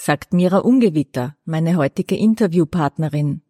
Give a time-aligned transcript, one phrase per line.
[0.00, 3.42] sagt Mira Ungewitter, meine heutige Interviewpartnerin.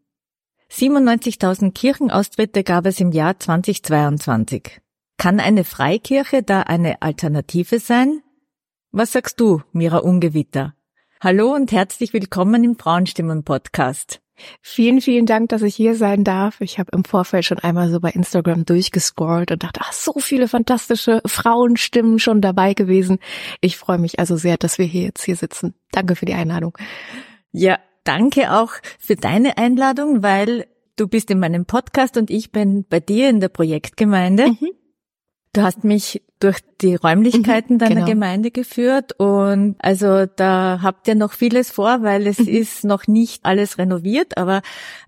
[0.70, 4.80] 97.000 Kirchenaustritte gab es im Jahr 2022.
[5.16, 8.22] Kann eine Freikirche da eine Alternative sein?
[8.91, 10.74] Was sagst du, Mira Ungewitter?
[11.20, 14.20] Hallo und herzlich willkommen im Frauenstimmen-Podcast.
[14.62, 16.60] Vielen, vielen Dank, dass ich hier sein darf.
[16.60, 20.48] Ich habe im Vorfeld schon einmal so bei Instagram durchgescrollt und dachte, ach, so viele
[20.48, 23.18] fantastische Frauenstimmen schon dabei gewesen.
[23.60, 25.74] Ich freue mich also sehr, dass wir hier jetzt hier sitzen.
[25.92, 26.76] Danke für die Einladung.
[27.52, 30.66] Ja, danke auch für deine Einladung, weil
[30.97, 34.48] du bist in meinem Podcast und ich bin bei dir in der Projektgemeinde.
[34.48, 34.69] Mhm.
[35.53, 38.06] Du hast mich durch die Räumlichkeiten mhm, deiner genau.
[38.06, 42.48] Gemeinde geführt und also da habt ihr noch vieles vor, weil es mhm.
[42.48, 44.62] ist noch nicht alles renoviert, aber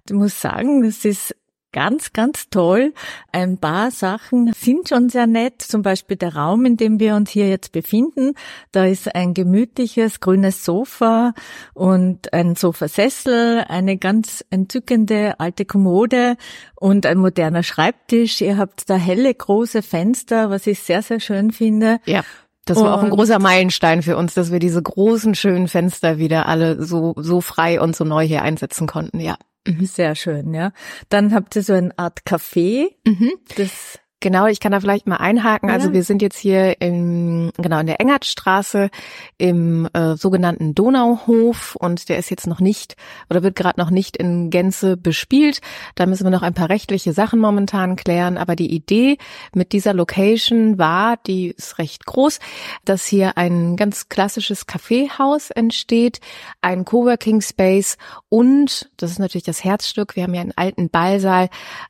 [0.07, 1.35] du musst sagen, es ist
[1.73, 2.93] ganz, ganz toll.
[3.33, 5.63] Ein paar Sachen sind schon sehr nett.
[5.63, 8.35] Zum Beispiel der Raum, in dem wir uns hier jetzt befinden.
[8.71, 11.33] Da ist ein gemütliches grünes Sofa
[11.75, 16.37] und ein Sofasessel, eine ganz entzückende alte Kommode
[16.77, 18.41] und ein moderner Schreibtisch.
[18.41, 21.99] Ihr habt da helle große Fenster, was ich sehr, sehr schön finde.
[22.05, 22.23] Ja.
[22.65, 26.47] Das war auch ein großer Meilenstein für uns, dass wir diese großen, schönen Fenster wieder
[26.47, 29.37] alle so, so frei und so neu hier einsetzen konnten, ja.
[29.67, 29.87] Mhm.
[29.87, 30.73] Sehr schön, ja.
[31.09, 32.89] Dann habt ihr so eine Art Café.
[33.07, 33.33] Mhm.
[33.57, 35.69] Das Genau, ich kann da vielleicht mal einhaken.
[35.69, 35.83] Also ja.
[35.83, 38.89] Also wir sind jetzt hier in, genau in der Engertstraße
[39.37, 42.95] im äh, sogenannten Donauhof und der ist jetzt noch nicht
[43.29, 45.61] oder wird gerade noch nicht in Gänze bespielt.
[45.97, 48.39] Da müssen wir noch ein paar rechtliche Sachen momentan klären.
[48.39, 49.19] Aber die Idee
[49.55, 52.39] mit dieser Location war, die ist recht groß,
[52.85, 56.21] dass hier ein ganz klassisches Kaffeehaus entsteht,
[56.61, 57.97] ein Coworking Space
[58.29, 61.49] und, das ist natürlich das Herzstück, wir haben ja einen alten Ballsaal,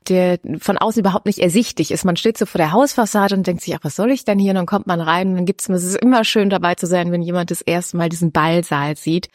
[0.08, 2.06] der von außen überhaupt nicht ersichtlich ist.
[2.06, 4.50] Man steht so vor der Hausfassade und denkt sich, ach, was soll ich denn hier?
[4.50, 7.10] Und dann kommt man rein und dann gibt's, es ist immer schön dabei zu sein,
[7.10, 9.28] wenn jemand das erste Mal diesen Ballsaal sieht.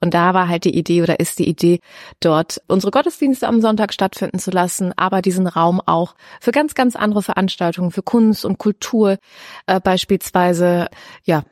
[0.00, 1.80] Und da war halt die Idee oder ist die Idee,
[2.18, 6.96] dort unsere Gottesdienste am Sonntag stattfinden zu lassen, aber diesen Raum auch für ganz, ganz
[6.96, 9.18] andere Veranstaltungen, für Kunst und Kultur
[9.66, 10.88] äh, beispielsweise,
[11.24, 11.42] ja,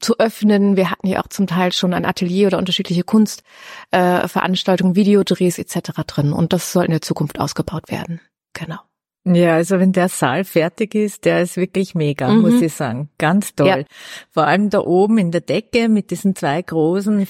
[0.00, 0.76] zu öffnen.
[0.76, 5.92] Wir hatten hier auch zum Teil schon ein Atelier oder unterschiedliche Kunstveranstaltungen, äh, Videodrehs etc.
[6.06, 6.32] drin.
[6.32, 8.20] Und das soll in der Zukunft ausgebaut werden.
[8.54, 8.80] Genau.
[9.24, 12.40] Ja, also wenn der Saal fertig ist, der ist wirklich mega, mhm.
[12.40, 13.08] muss ich sagen.
[13.18, 13.68] Ganz toll.
[13.68, 13.84] Ja.
[14.30, 17.26] Vor allem da oben in der Decke mit diesen zwei großen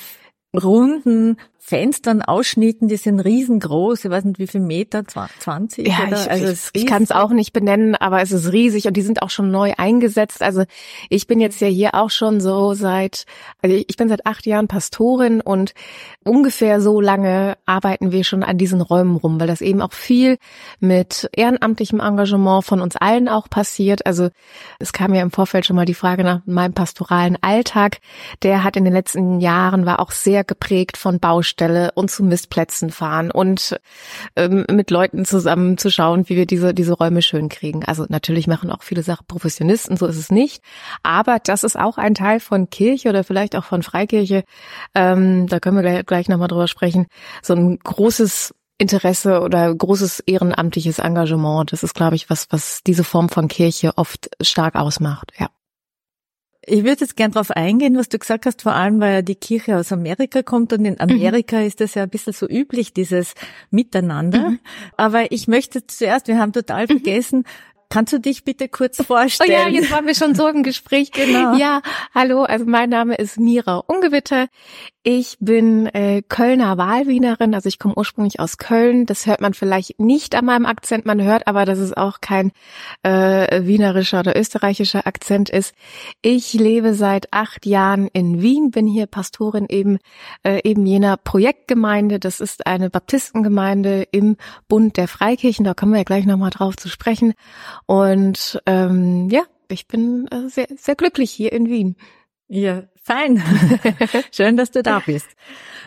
[0.55, 4.05] runden Fenstern, Ausschnitten, die sind riesengroß.
[4.05, 5.87] Ich weiß nicht, wie viel Meter, 20?
[5.87, 6.21] Ja, oder?
[6.21, 9.03] ich, also ich, ich kann es auch nicht benennen, aber es ist riesig und die
[9.03, 10.43] sind auch schon neu eingesetzt.
[10.43, 10.65] Also
[11.09, 13.27] ich bin jetzt ja hier auch schon so seit,
[13.63, 15.73] also ich bin seit acht Jahren Pastorin und
[16.25, 20.39] ungefähr so lange arbeiten wir schon an diesen Räumen rum, weil das eben auch viel
[20.81, 24.05] mit ehrenamtlichem Engagement von uns allen auch passiert.
[24.05, 24.31] Also
[24.81, 27.99] es kam ja im Vorfeld schon mal die Frage nach meinem pastoralen Alltag.
[28.43, 32.25] Der hat in den letzten Jahren war auch sehr geprägt von Baustellen Baustelle und zu
[32.25, 33.79] Mistplätzen fahren und
[34.37, 37.85] ähm, mit Leuten zusammen zu schauen, wie wir diese, diese Räume schön kriegen.
[37.85, 40.63] Also natürlich machen auch viele Sachen Professionisten, so ist es nicht.
[41.03, 44.45] Aber das ist auch ein Teil von Kirche oder vielleicht auch von Freikirche.
[44.95, 47.07] Ähm, da können wir gleich, gleich nochmal drüber sprechen.
[47.43, 51.73] So ein großes Interesse oder großes ehrenamtliches Engagement.
[51.73, 55.33] Das ist, glaube ich, was, was diese Form von Kirche oft stark ausmacht.
[55.39, 55.49] Ja.
[56.65, 59.35] Ich würde jetzt gern darauf eingehen, was du gesagt hast, vor allem weil ja die
[59.35, 61.67] Kirche aus Amerika kommt und in Amerika mhm.
[61.67, 63.35] ist das ja ein bisschen so üblich, dieses
[63.71, 64.51] Miteinander.
[64.51, 64.61] Mhm.
[64.97, 67.01] Aber ich möchte zuerst, wir haben total mhm.
[67.01, 67.45] vergessen,
[67.93, 69.51] Kannst du dich bitte kurz vorstellen?
[69.51, 71.11] Oh ja, jetzt waren wir schon so im Gespräch.
[71.13, 71.57] genau.
[71.57, 71.83] Ja,
[72.15, 74.47] hallo, also mein Name ist Mira Ungewitter.
[75.05, 79.05] Ich bin äh, Kölner Wahlwienerin, also ich komme ursprünglich aus Köln.
[79.05, 82.53] Das hört man vielleicht nicht an meinem Akzent, man hört aber, dass es auch kein
[83.03, 85.75] äh, wienerischer oder österreichischer Akzent ist.
[86.23, 89.99] Ich lebe seit acht Jahren in Wien, bin hier Pastorin eben
[90.45, 92.21] äh, eben jener Projektgemeinde.
[92.21, 94.37] Das ist eine Baptistengemeinde im
[94.69, 95.65] Bund der Freikirchen.
[95.65, 97.35] Da kommen wir ja gleich nochmal drauf zu sprechen.
[97.87, 101.97] Und ähm, ja, ich bin äh, sehr, sehr glücklich hier in Wien.
[102.49, 103.43] Ja, fein.
[104.31, 105.29] Schön, dass du da bist.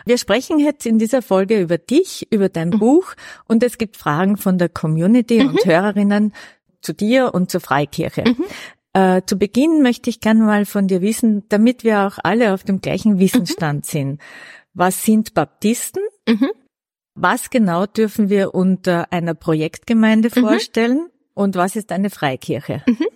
[0.04, 2.78] Wir sprechen jetzt in dieser Folge über dich, über dein mhm.
[2.78, 3.14] Buch
[3.46, 5.50] und es gibt Fragen von der Community mhm.
[5.50, 6.32] und Hörerinnen
[6.80, 8.24] zu dir und zur Freikirche.
[8.26, 8.44] Mhm.
[8.92, 12.64] Äh, zu Beginn möchte ich gerne mal von dir wissen, damit wir auch alle auf
[12.64, 13.88] dem gleichen Wissensstand mhm.
[13.88, 14.20] sind.
[14.74, 16.50] Was sind Baptisten Mhm.
[17.14, 20.40] Was genau dürfen wir unter einer Projektgemeinde mhm.
[20.40, 21.08] vorstellen.
[21.36, 22.82] Und was ist eine Freikirche?
[22.86, 23.06] Mhm.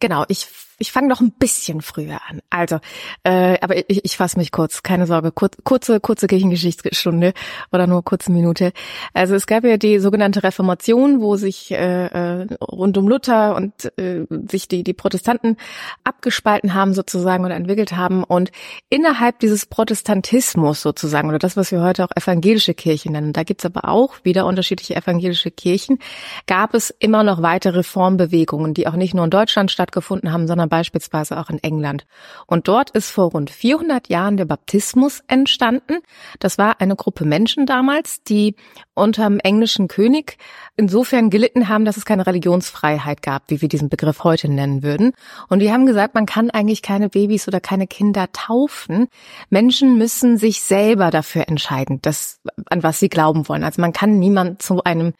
[0.00, 0.48] Genau, ich
[0.78, 2.40] ich fange noch ein bisschen früher an.
[2.50, 2.78] Also,
[3.24, 7.32] äh, aber ich, ich fasse mich kurz, keine Sorge, kur kurze, kurze Kirchengeschichtsstunde
[7.72, 8.72] oder nur kurze Minute.
[9.14, 13.72] Also es gab ja die sogenannte Reformation, wo sich äh, äh, rund um Luther und
[13.98, 15.56] äh, sich die, die Protestanten
[16.04, 18.22] abgespalten haben sozusagen oder entwickelt haben.
[18.22, 18.52] Und
[18.90, 23.64] innerhalb dieses Protestantismus sozusagen, oder das, was wir heute auch evangelische Kirchen nennen, da gibt's
[23.64, 26.00] aber auch wieder unterschiedliche evangelische Kirchen,
[26.46, 30.70] gab es immer noch weitere Reformbewegungen, die auch nicht nur in Deutschland stattgefunden haben, sondern
[30.70, 32.06] beispielsweise auch in England.
[32.46, 35.98] Und dort ist vor rund 400 Jahren der Baptismus entstanden.
[36.40, 38.56] Das war eine Gruppe Menschen damals, die
[38.94, 40.38] unterm englischen König
[40.76, 45.12] insofern gelitten haben, dass es keine Religionsfreiheit gab, wie wir diesen Begriff heute nennen würden.
[45.48, 49.08] Und die haben gesagt, man kann eigentlich keine Babys oder keine Kinder taufen.
[49.50, 52.40] Menschen müssen sich selber dafür entscheiden, das,
[52.70, 53.62] an was sie glauben wollen.
[53.62, 55.12] Also man kann niemand zu einem,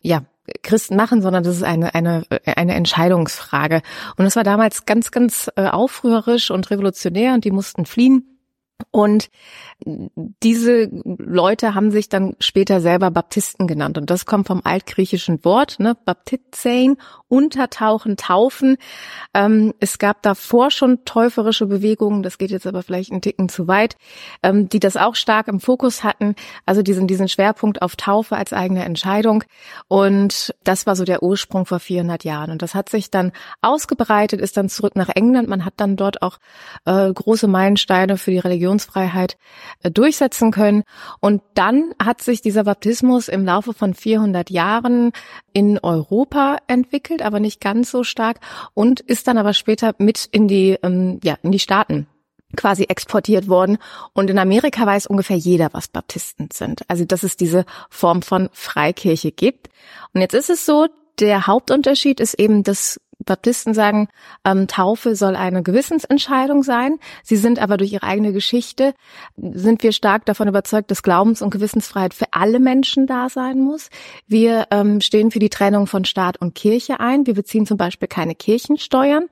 [0.00, 0.22] ja,
[0.62, 3.82] Christen machen, sondern das ist eine, eine, eine Entscheidungsfrage.
[4.16, 8.37] Und das war damals ganz, ganz äh, aufrührerisch und revolutionär und die mussten fliehen.
[8.90, 9.28] Und
[10.42, 13.98] diese Leute haben sich dann später selber Baptisten genannt.
[13.98, 16.96] Und das kommt vom altgriechischen Wort, ne, Baptizein,
[17.28, 18.76] untertauchen, taufen.
[19.34, 23.68] Ähm, es gab davor schon täuferische Bewegungen, das geht jetzt aber vielleicht einen Ticken zu
[23.68, 23.96] weit,
[24.42, 26.34] ähm, die das auch stark im Fokus hatten.
[26.64, 29.44] Also diesen, diesen Schwerpunkt auf Taufe als eigene Entscheidung.
[29.88, 32.50] Und das war so der Ursprung vor 400 Jahren.
[32.52, 35.48] Und das hat sich dann ausgebreitet, ist dann zurück nach England.
[35.48, 36.38] Man hat dann dort auch
[36.84, 38.38] äh, große Meilensteine für die
[38.68, 39.36] Religionsfreiheit
[39.82, 40.84] äh, durchsetzen können.
[41.20, 45.12] Und dann hat sich dieser Baptismus im Laufe von 400 Jahren
[45.52, 48.38] in Europa entwickelt, aber nicht ganz so stark
[48.74, 52.06] und ist dann aber später mit in die, ähm, ja, in die Staaten
[52.56, 53.78] quasi exportiert worden.
[54.14, 56.82] Und in Amerika weiß ungefähr jeder, was Baptisten sind.
[56.88, 59.68] Also, dass es diese Form von Freikirche gibt.
[60.14, 60.86] Und jetzt ist es so,
[61.18, 64.08] der Hauptunterschied ist eben, dass Baptisten sagen,
[64.44, 66.98] ähm, Taufe soll eine Gewissensentscheidung sein.
[67.22, 68.94] Sie sind aber durch ihre eigene Geschichte,
[69.36, 73.90] sind wir stark davon überzeugt, dass Glaubens- und Gewissensfreiheit für alle Menschen da sein muss.
[74.26, 77.26] Wir ähm, stehen für die Trennung von Staat und Kirche ein.
[77.26, 79.26] Wir beziehen zum Beispiel keine Kirchensteuern.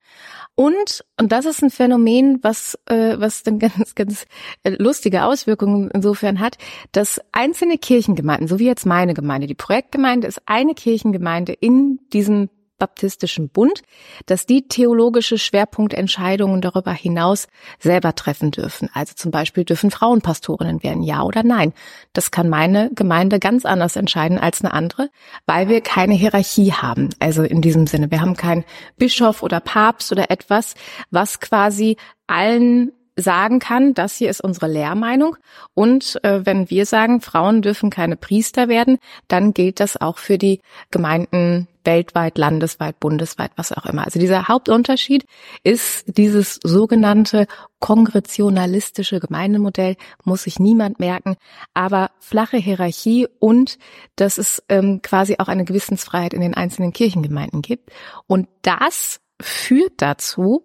[0.57, 4.27] Und, und das ist ein Phänomen, was, äh, was dann ganz, ganz
[4.65, 6.57] äh, lustige Auswirkungen insofern hat,
[6.93, 12.49] dass einzelne Kirchengemeinden, so wie jetzt meine Gemeinde, die Projektgemeinde ist eine Kirchengemeinde in diesem
[12.79, 13.83] Baptistischen Bund,
[14.27, 18.91] dass die theologische Schwerpunktentscheidungen darüber hinaus selber treffen dürfen.
[18.93, 21.73] Also zum Beispiel dürfen Frauenpastorinnen werden, ja oder nein.
[22.13, 25.11] Das kann meine Gemeinde ganz anders entscheiden als eine andere,
[25.47, 27.11] weil wir keine Hierarchie haben.
[27.19, 28.65] Also in diesem Sinne, wir haben keinen
[28.97, 30.75] Bischof oder Papst oder etwas,
[31.11, 31.97] was quasi
[32.27, 35.37] allen sagen kann, das hier ist unsere Lehrmeinung.
[35.75, 40.37] Und äh, wenn wir sagen, Frauen dürfen keine Priester werden, dann gilt das auch für
[40.39, 40.61] die
[40.91, 44.05] Gemeinden weltweit, landesweit, bundesweit, was auch immer.
[44.05, 45.25] Also dieser Hauptunterschied
[45.63, 47.47] ist dieses sogenannte
[47.79, 51.37] kongressionalistische Gemeindemodell, muss sich niemand merken,
[51.73, 53.79] aber flache Hierarchie und
[54.17, 57.91] dass es ähm, quasi auch eine Gewissensfreiheit in den einzelnen Kirchengemeinden gibt.
[58.27, 60.65] Und das führt dazu,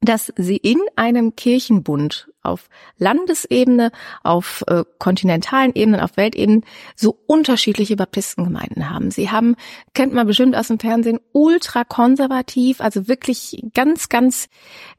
[0.00, 2.68] dass sie in einem Kirchenbund auf
[2.98, 3.90] Landesebene,
[4.22, 6.64] auf äh, kontinentalen Ebenen, auf Weltebenen
[6.94, 9.10] so unterschiedliche Baptistengemeinden haben.
[9.10, 9.56] Sie haben,
[9.94, 14.48] kennt man bestimmt aus dem Fernsehen, ultra konservativ, also wirklich ganz, ganz,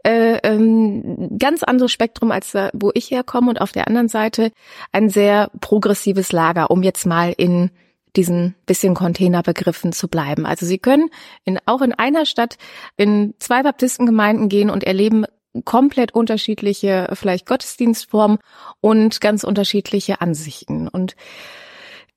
[0.04, 4.52] äh, ähm, ganz anderes Spektrum als da, wo ich herkomme und auf der anderen Seite
[4.92, 7.72] ein sehr progressives Lager, um jetzt mal in
[8.16, 10.46] diesen bisschen Containerbegriffen zu bleiben.
[10.46, 11.10] Also Sie können
[11.46, 12.58] in, auch in einer Stadt
[12.98, 15.26] in zwei Baptistengemeinden gehen und erleben
[15.66, 18.40] komplett unterschiedliche vielleicht Gottesdienstformen
[18.82, 20.88] und ganz unterschiedliche Ansichten.
[20.88, 21.16] Und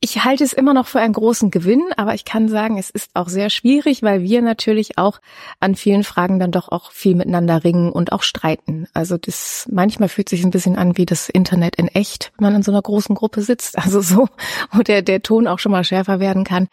[0.05, 3.13] ich halte es immer noch für einen großen Gewinn, aber ich kann sagen, es ist
[3.15, 5.21] auch sehr schwierig, weil wir natürlich auch
[5.61, 8.89] an vielen Fragen dann doch auch viel miteinander ringen und auch streiten.
[8.95, 12.57] Also das manchmal fühlt sich ein bisschen an wie das Internet in echt, wenn man
[12.57, 13.79] in so einer großen Gruppe sitzt.
[13.79, 14.29] Also so,
[14.73, 16.67] wo der, der Ton auch schon mal schärfer werden kann.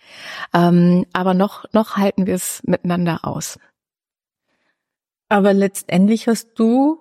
[0.51, 3.59] Ähm, aber noch, noch halten wir es miteinander aus.
[5.27, 6.99] Aber letztendlich hast du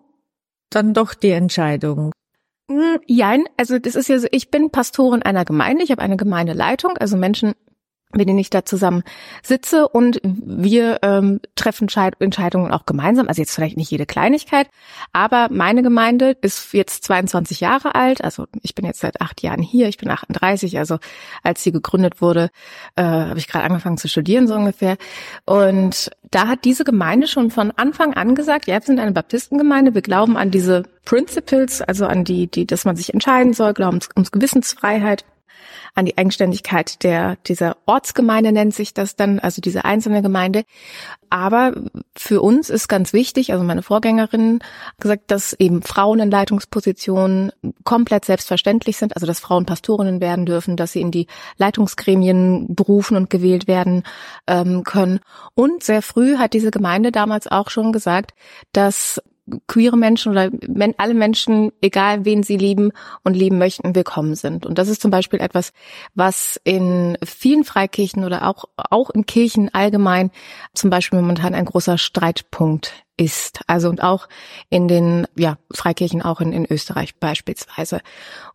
[0.69, 2.13] dann doch die Entscheidung.
[2.71, 6.19] Hm, jein, also das ist ja so, ich bin Pastorin einer Gemeinde, ich habe eine
[6.19, 7.55] Gemeindeleitung, also Menschen
[8.15, 9.03] mit denen ich da zusammen
[9.43, 11.89] sitze und wir ähm, treffen
[12.21, 13.29] Entscheidungen auch gemeinsam.
[13.29, 14.69] Also jetzt vielleicht nicht jede Kleinigkeit,
[15.13, 18.25] aber meine Gemeinde ist jetzt 22 Jahre alt.
[18.25, 19.89] Also ich bin jetzt seit acht Jahren hier.
[19.89, 20.79] Ich bin 38.
[20.79, 20.99] Also
[21.43, 22.51] als sie gegründet wurde,
[22.97, 24.97] äh, habe ich gerade angefangen zu studieren so ungefähr.
[25.45, 29.95] Und da hat diese Gemeinde schon von Anfang an gesagt, ja, wir sind eine Baptistengemeinde.
[29.95, 34.01] Wir glauben an diese Principles, also an die, die, dass man sich entscheiden soll, glauben
[34.17, 35.25] ums Gewissensfreiheit
[35.95, 40.65] an die Eigenständigkeit der, dieser Ortsgemeinde nennt sich das dann, also diese einzelne Gemeinde.
[41.31, 41.75] Aber
[42.17, 44.61] für uns ist ganz wichtig, also meine Vorgängerin
[44.99, 47.53] gesagt, dass eben Frauen in Leitungspositionen
[47.85, 51.27] komplett selbstverständlich sind, also dass Frauen Pastorinnen werden dürfen, dass sie in die
[51.59, 54.05] Leitungsgremien berufen und gewählt werden
[54.47, 55.21] ähm, können.
[55.55, 58.33] Und sehr früh hat diese Gemeinde damals auch schon gesagt,
[58.73, 59.21] dass
[59.67, 62.93] queere Menschen oder men alle Menschen, egal wen sie lieben
[63.25, 64.67] und lieben möchten, willkommen sind.
[64.67, 65.73] Und das ist zum Beispiel etwas,
[66.15, 70.31] was in vielen Freikirchen oder auch, auch in Kirchen allgemein
[70.75, 73.61] zum Beispiel momentan ein großer Streitpunkt ist.
[73.67, 74.29] Also und auch
[74.71, 78.01] in den ja, Freikirchen, auch in, in Österreich beispielsweise.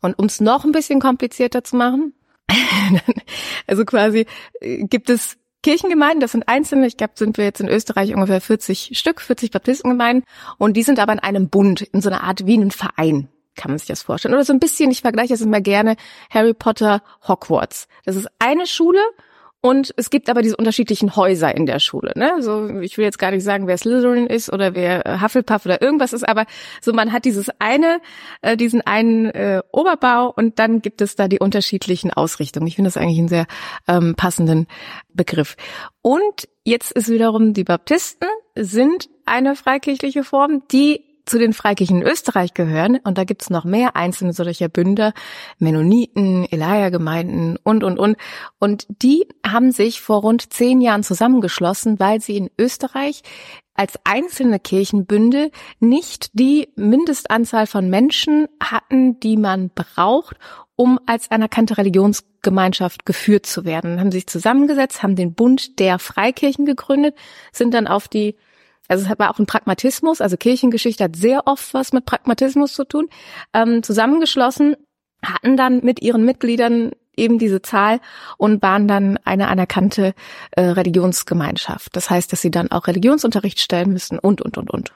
[0.01, 2.13] Und um es noch ein bisschen komplizierter zu machen,
[3.67, 4.25] also quasi
[4.61, 8.41] äh, gibt es Kirchengemeinden, das sind einzelne, ich glaube, sind wir jetzt in Österreich ungefähr
[8.41, 10.23] 40 Stück, 40 Baptistengemeinden
[10.57, 13.71] und die sind aber in einem Bund, in so einer Art wie ein Verein kann
[13.71, 14.33] man sich das vorstellen.
[14.33, 15.95] Oder so ein bisschen, ich vergleiche das immer gerne,
[16.31, 17.87] Harry Potter, Hogwarts.
[18.03, 18.99] Das ist eine Schule
[19.65, 22.11] und es gibt aber diese unterschiedlichen Häuser in der Schule.
[22.17, 22.33] Ne?
[22.41, 25.81] So, ich will jetzt gar nicht sagen, wer Slytherin ist oder wer äh, Hufflepuff oder
[25.81, 26.45] irgendwas ist, aber
[26.81, 28.01] so man hat dieses eine,
[28.41, 32.67] äh, diesen einen äh, Oberbau und dann gibt es da die unterschiedlichen Ausrichtungen.
[32.67, 33.45] Ich finde das eigentlich einen sehr
[33.87, 34.67] ähm, passenden
[35.13, 35.55] Begriff.
[36.01, 42.07] Und jetzt ist wiederum die Baptisten sind eine freikirchliche Form, die zu den Freikirchen in
[42.07, 45.13] Österreich gehören, und da gibt's noch mehr einzelne solcher Bünde,
[45.57, 48.17] Mennoniten, Elia-Gemeinden und, und, und.
[48.59, 53.21] Und die haben sich vor rund zehn Jahren zusammengeschlossen, weil sie in Österreich
[53.75, 55.49] als einzelne Kirchenbünde
[55.79, 60.37] nicht die Mindestanzahl von Menschen hatten, die man braucht,
[60.75, 63.99] um als anerkannte Religionsgemeinschaft geführt zu werden.
[63.99, 67.15] Haben sich zusammengesetzt, haben den Bund der Freikirchen gegründet,
[67.51, 68.35] sind dann auf die
[68.87, 72.83] also es hat auch ein Pragmatismus, also Kirchengeschichte hat sehr oft was mit Pragmatismus zu
[72.85, 73.09] tun,
[73.53, 74.75] ähm, zusammengeschlossen,
[75.23, 77.99] hatten dann mit ihren Mitgliedern eben diese Zahl
[78.37, 80.13] und waren dann eine anerkannte
[80.51, 81.95] äh, Religionsgemeinschaft.
[81.95, 84.93] Das heißt, dass sie dann auch Religionsunterricht stellen müssen und, und, und, und.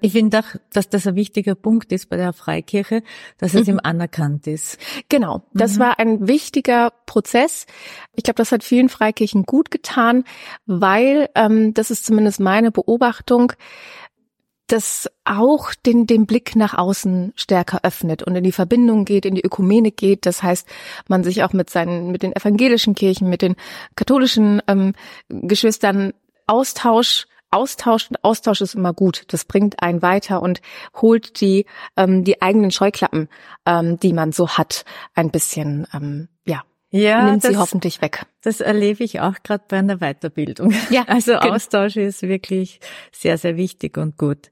[0.00, 3.02] Ich finde auch, dass das ein wichtiger Punkt ist bei der Freikirche,
[3.38, 3.74] dass es mhm.
[3.74, 4.78] ihm anerkannt ist.
[5.08, 5.80] Genau, das mhm.
[5.80, 7.66] war ein wichtiger Prozess.
[8.14, 10.24] Ich glaube, das hat vielen Freikirchen gut getan,
[10.66, 13.52] weil, ähm, das ist zumindest meine Beobachtung,
[14.70, 19.34] das auch den, den Blick nach außen stärker öffnet und in die Verbindung geht, in
[19.34, 20.26] die Ökumene geht.
[20.26, 20.66] Das heißt,
[21.08, 23.56] man sich auch mit seinen, mit den evangelischen Kirchen, mit den
[23.96, 24.94] katholischen ähm,
[25.28, 26.12] Geschwistern
[26.46, 29.24] Austausch Austausch und Austausch ist immer gut.
[29.28, 30.60] Das bringt einen weiter und
[31.00, 31.66] holt die
[31.96, 33.28] ähm, die eigenen Scheuklappen,
[33.66, 38.26] ähm, die man so hat, ein bisschen ähm, ja ja, nimmt das, sie hoffentlich weg.
[38.42, 40.74] Das erlebe ich auch gerade bei einer Weiterbildung.
[40.90, 42.80] Ja, also Austausch ist wirklich
[43.12, 44.50] sehr sehr wichtig und gut.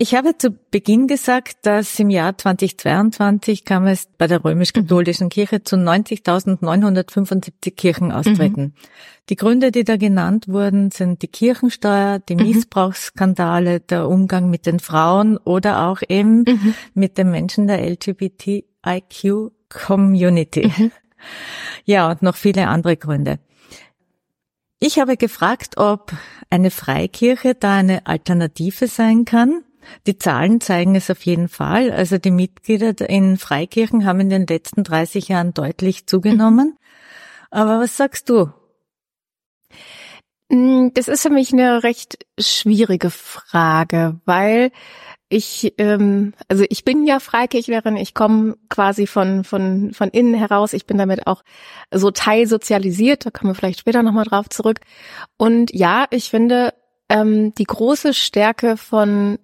[0.00, 5.30] Ich habe zu Beginn gesagt, dass im Jahr 2022 kam es bei der römisch-katholischen mhm.
[5.30, 8.62] Kirche zu 90.975 Kirchenaustritten.
[8.62, 8.74] Mhm.
[9.28, 12.46] Die Gründe, die da genannt wurden, sind die Kirchensteuer, die mhm.
[12.46, 16.74] Missbrauchsskandale, der Umgang mit den Frauen oder auch eben mhm.
[16.94, 20.72] mit den Menschen der LGBTIQ-Community.
[20.78, 20.92] Mhm.
[21.84, 23.40] Ja, und noch viele andere Gründe.
[24.78, 26.12] Ich habe gefragt, ob
[26.50, 29.64] eine Freikirche da eine Alternative sein kann
[30.06, 31.90] die Zahlen zeigen es auf jeden Fall.
[31.90, 36.76] Also die Mitglieder in Freikirchen haben in den letzten 30 Jahren deutlich zugenommen.
[37.50, 38.50] Aber was sagst du?
[40.50, 44.70] Mm, das ist für mich eine recht schwierige Frage, weil
[45.28, 50.72] ich, ähm, also ich bin ja Freikirchlerin, ich komme quasi von, von, von innen heraus,
[50.72, 51.42] ich bin damit auch
[51.92, 54.80] so teilsozialisiert, da kommen wir vielleicht später nochmal drauf zurück.
[55.36, 56.72] Und ja, ich finde,
[57.10, 59.38] ähm, die große Stärke von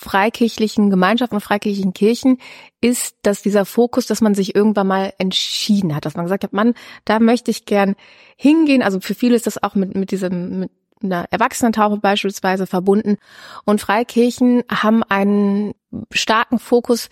[0.00, 2.38] freikirchlichen Gemeinschaften und freikirchlichen Kirchen
[2.80, 6.54] ist, dass dieser Fokus, dass man sich irgendwann mal entschieden hat, dass man gesagt hat,
[6.54, 6.72] Mann,
[7.04, 7.94] da möchte ich gern
[8.34, 8.82] hingehen.
[8.82, 10.70] Also für viele ist das auch mit, mit diesem, mit
[11.02, 13.18] einer Erwachsenentaufe beispielsweise verbunden.
[13.66, 15.74] Und Freikirchen haben einen
[16.12, 17.08] starken Fokus,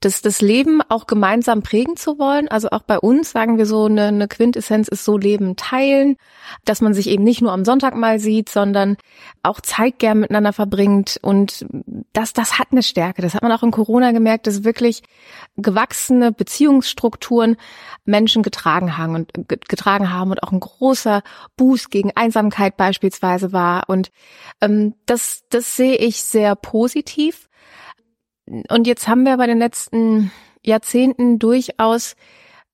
[0.00, 2.48] das, das Leben auch gemeinsam prägen zu wollen.
[2.48, 6.16] Also auch bei uns sagen wir so, eine, eine Quintessenz ist so Leben teilen,
[6.64, 8.96] dass man sich eben nicht nur am Sonntag mal sieht, sondern
[9.42, 11.18] auch Zeit gern miteinander verbringt.
[11.22, 11.66] Und
[12.12, 13.22] das, das hat eine Stärke.
[13.22, 15.02] Das hat man auch in Corona gemerkt, dass wirklich
[15.56, 17.56] gewachsene Beziehungsstrukturen
[18.04, 21.22] Menschen getragen haben und getragen haben und auch ein großer
[21.56, 23.88] Boost gegen Einsamkeit beispielsweise war.
[23.88, 24.10] Und
[24.60, 27.49] ähm, das, das sehe ich sehr positiv.
[28.68, 30.32] Und jetzt haben wir bei den letzten
[30.64, 32.16] Jahrzehnten durchaus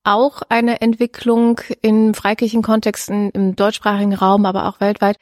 [0.04, 5.18] auch eine Entwicklung in Freikirchenkontexten im deutschsprachigen Raum, aber auch weltweit,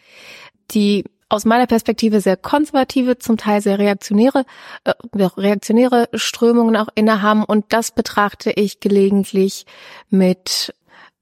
[0.71, 4.45] die aus meiner Perspektive sehr konservative, zum Teil sehr reaktionäre,
[4.85, 7.45] äh, reaktionäre Strömungen auch innehaben.
[7.45, 9.65] Und das betrachte ich gelegentlich
[10.11, 10.75] mit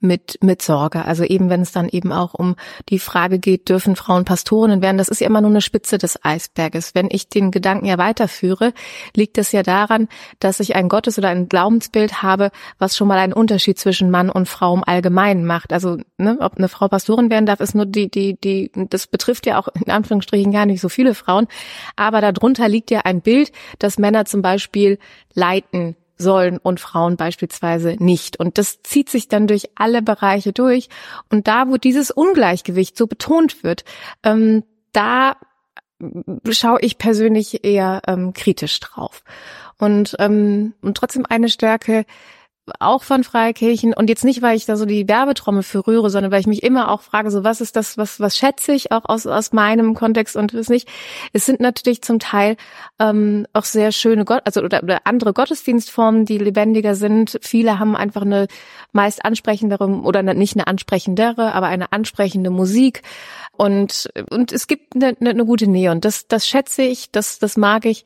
[0.03, 1.05] mit, mit Sorge.
[1.05, 2.57] Also eben, wenn es dann eben auch um
[2.89, 6.23] die Frage geht, dürfen Frauen Pastorinnen werden, das ist ja immer nur eine Spitze des
[6.25, 6.95] Eisberges.
[6.95, 8.73] Wenn ich den Gedanken ja weiterführe,
[9.17, 10.09] liegt es ja daran,
[10.41, 14.31] dass ich ein Gottes- oder ein Glaubensbild habe, was schon mal einen Unterschied zwischen Mann
[14.31, 15.73] und Frau im Allgemeinen macht.
[15.73, 19.47] Also, ne, ob eine Frau Pastorin werden darf, ist nur die, die, die, das betrifft
[19.47, 21.47] ja auch in Anführungsstrichen gar nicht so viele Frauen.
[21.97, 24.99] Aber darunter liegt ja ein Bild, dass Männer zum Beispiel
[25.35, 28.39] leiten sollen und Frauen beispielsweise nicht.
[28.39, 30.89] Und das zieht sich dann durch alle Bereiche durch.
[31.31, 33.85] Und da, wo dieses Ungleichgewicht so betont wird,
[34.23, 35.37] ähm, da
[36.51, 39.23] schaue ich persönlich eher ähm, kritisch drauf.
[39.79, 42.07] Und, ähm, und trotzdem eine Stärke,
[42.79, 46.31] auch von Freikirchen und jetzt nicht, weil ich da so die Werbetrommel für rühre, sondern
[46.31, 49.05] weil ich mich immer auch frage, so was ist das, was was schätze ich auch
[49.05, 50.89] aus aus meinem Kontext und was nicht.
[51.33, 52.57] Es sind natürlich zum Teil
[53.01, 57.39] ähm, auch sehr schöne Gott, also oder, oder andere Gottesdienstformen, die lebendiger sind.
[57.43, 58.47] Viele haben einfach eine
[58.93, 63.03] meist ansprechendere oder nicht eine ansprechendere, aber eine ansprechende Musik
[63.57, 67.57] und und es gibt eine, eine gute Nähe und das das schätze ich, das das
[67.57, 68.05] mag ich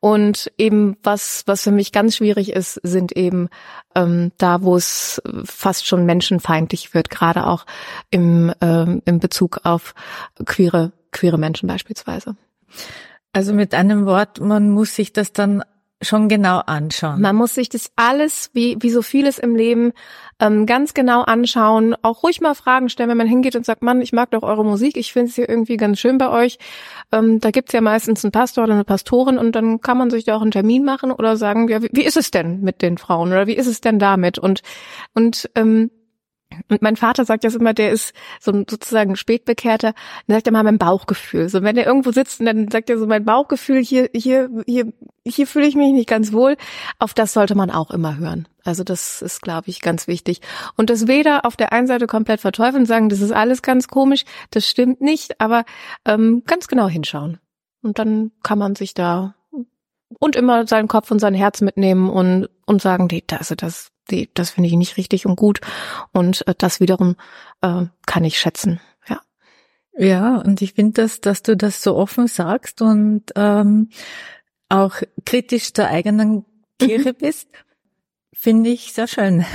[0.00, 3.48] und eben was was für mich ganz schwierig ist, sind eben
[3.96, 7.64] ähm, da, wo es fast schon menschenfeindlich wird, gerade auch
[8.10, 9.94] im, ähm, im Bezug auf
[10.44, 12.36] queere, queere Menschen beispielsweise.
[13.32, 15.62] Also mit einem Wort, man muss sich das dann
[16.02, 17.20] schon genau anschauen.
[17.20, 19.92] Man muss sich das alles, wie, wie so vieles im Leben,
[20.38, 21.96] ähm, ganz genau anschauen.
[22.02, 24.64] Auch ruhig mal Fragen stellen, wenn man hingeht und sagt, Mann, ich mag doch eure
[24.64, 26.58] Musik, ich finde es hier irgendwie ganz schön bei euch.
[27.12, 30.24] Ähm, da gibt's ja meistens einen Pastor oder eine Pastorin und dann kann man sich
[30.24, 32.98] da auch einen Termin machen oder sagen, ja, wie, wie ist es denn mit den
[32.98, 34.38] Frauen oder wie ist es denn damit?
[34.38, 34.60] Und,
[35.14, 35.90] und ähm,
[36.68, 39.94] und mein Vater sagt das immer, der ist so ein sozusagen Spätbekehrter,
[40.26, 41.48] dann sagt er mal mein Bauchgefühl.
[41.48, 44.92] So, wenn er irgendwo sitzt dann sagt er so mein Bauchgefühl, hier, hier, hier,
[45.24, 46.56] hier fühle ich mich nicht ganz wohl.
[46.98, 48.48] Auf das sollte man auch immer hören.
[48.64, 50.40] Also das ist, glaube ich, ganz wichtig.
[50.76, 53.88] Und das weder auf der einen Seite komplett verteufeln und sagen, das ist alles ganz
[53.88, 55.64] komisch, das stimmt nicht, aber
[56.04, 57.38] ähm, ganz genau hinschauen.
[57.82, 59.34] Und dann kann man sich da
[60.18, 64.30] und immer seinen Kopf und sein Herz mitnehmen und, und sagen, nee, das, das die,
[64.34, 65.60] das finde ich nicht richtig und gut.
[66.12, 67.16] Und äh, das wiederum
[67.60, 68.80] äh, kann ich schätzen.
[69.08, 69.20] Ja.
[69.96, 73.90] Ja, und ich finde das, dass du das so offen sagst und ähm,
[74.68, 76.44] auch kritisch der eigenen
[76.78, 77.16] Kirche mhm.
[77.18, 77.48] bist.
[78.38, 79.46] Finde ich sehr schön.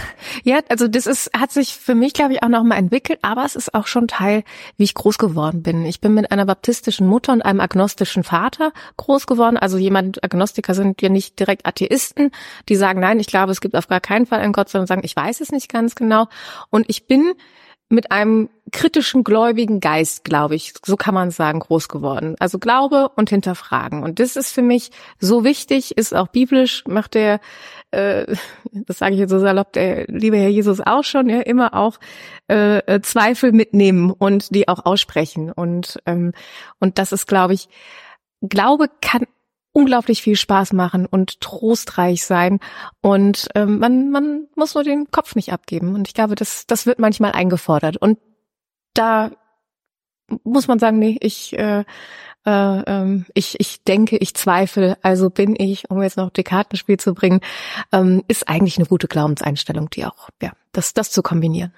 [0.44, 3.56] Ja, also das ist, hat sich für mich, glaube ich, auch nochmal entwickelt, aber es
[3.56, 4.44] ist auch schon Teil,
[4.76, 5.86] wie ich groß geworden bin.
[5.86, 9.56] Ich bin mit einer baptistischen Mutter und einem agnostischen Vater groß geworden.
[9.56, 12.32] Also jemand, Agnostiker sind ja nicht direkt Atheisten,
[12.70, 15.06] die sagen, nein, ich glaube, es gibt auf gar keinen Fall einen Gott, sondern sagen,
[15.06, 16.28] ich weiß es nicht ganz genau.
[16.72, 17.34] Und ich bin
[17.92, 22.36] mit einem kritischen gläubigen Geist, glaube ich, so kann man sagen, groß geworden.
[22.40, 24.04] Also Glaube und Hinterfragen.
[24.04, 27.42] Und das ist für mich so wichtig, ist auch biblisch, macht der,
[27.92, 28.34] äh,
[28.72, 32.00] das sage ich jetzt so salopp, der liebe Herr Jesus auch schon, ja, immer auch
[32.50, 35.52] äh, äh, Zweifel mitnehmen und die auch aussprechen.
[35.52, 36.32] Und, ähm,
[36.80, 37.68] und das ist, glaube ich,
[38.42, 39.28] Glaube kann
[39.74, 42.60] unglaublich viel Spaß machen und trostreich sein.
[43.02, 45.96] Und ähm, man, man muss nur den Kopf nicht abgeben.
[45.96, 47.98] Und ich glaube, das, das wird manchmal eingefordert.
[47.98, 48.20] Und
[48.94, 49.32] da
[50.44, 51.84] muss man sagen, nee, ich, äh,
[52.46, 57.14] äh, ähm, ich, ich denke, ich zweifle, also bin ich, um jetzt noch Descartes-Spiel zu
[57.14, 57.42] bringen,
[57.92, 61.74] ähm, ist eigentlich eine gute Glaubenseinstellung, die auch, ja, das, das zu kombinieren.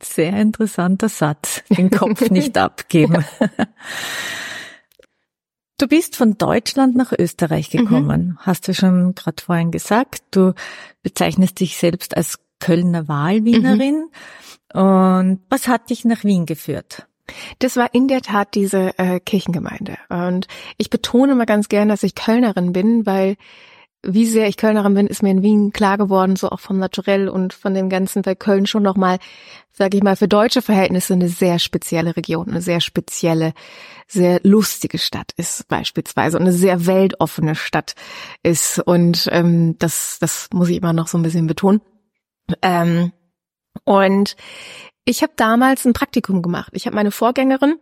[0.00, 1.64] Sehr interessanter Satz.
[1.70, 3.24] Den Kopf nicht abgeben.
[5.78, 7.78] Du bist von Deutschland nach Österreich mhm.
[7.78, 8.38] gekommen, mhm.
[8.40, 10.22] hast du schon gerade vorhin gesagt.
[10.32, 10.52] Du
[11.02, 14.08] bezeichnest dich selbst als Kölner Wahlwienerin.
[14.74, 14.80] Mhm.
[14.80, 17.06] Und was hat dich nach Wien geführt?
[17.60, 19.96] Das war in der Tat diese äh, Kirchengemeinde.
[20.08, 23.36] Und ich betone mal ganz gern, dass ich Kölnerin bin, weil
[24.02, 27.28] wie sehr ich Kölnerin bin, ist mir in Wien klar geworden, so auch vom Naturell
[27.28, 29.18] und von dem Ganzen, weil Köln schon nochmal,
[29.72, 33.54] sage ich mal, für deutsche Verhältnisse eine sehr spezielle Region, eine sehr spezielle,
[34.06, 37.94] sehr lustige Stadt ist beispielsweise und eine sehr weltoffene Stadt
[38.42, 38.78] ist.
[38.78, 41.80] Und ähm, das, das muss ich immer noch so ein bisschen betonen.
[42.62, 43.12] Ähm,
[43.84, 44.36] und
[45.04, 46.70] ich habe damals ein Praktikum gemacht.
[46.74, 47.76] Ich habe meine Vorgängerin,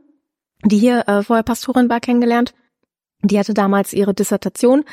[0.64, 2.55] die hier äh, vorher Pastorin war, kennengelernt
[3.22, 4.85] die hatte damals ihre Dissertation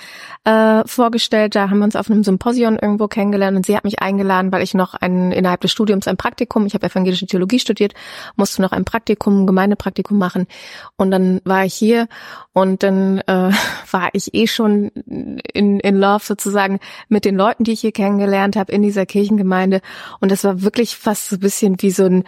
[0.46, 1.56] äh, vorgestellt.
[1.56, 4.64] Da haben wir uns auf einem Symposion irgendwo kennengelernt und sie hat mich eingeladen, weil
[4.64, 7.94] ich noch ein, innerhalb des Studiums ein Praktikum, ich habe evangelische Theologie studiert,
[8.36, 10.48] musste noch ein Praktikum, ein Gemeindepraktikum machen.
[10.96, 12.08] Und dann war ich hier
[12.54, 13.52] und dann äh,
[13.92, 18.56] war ich eh schon in, in Love sozusagen mit den Leuten, die ich hier kennengelernt
[18.56, 19.82] habe in dieser Kirchengemeinde.
[20.22, 22.24] Und das war wirklich fast so ein bisschen wie so ein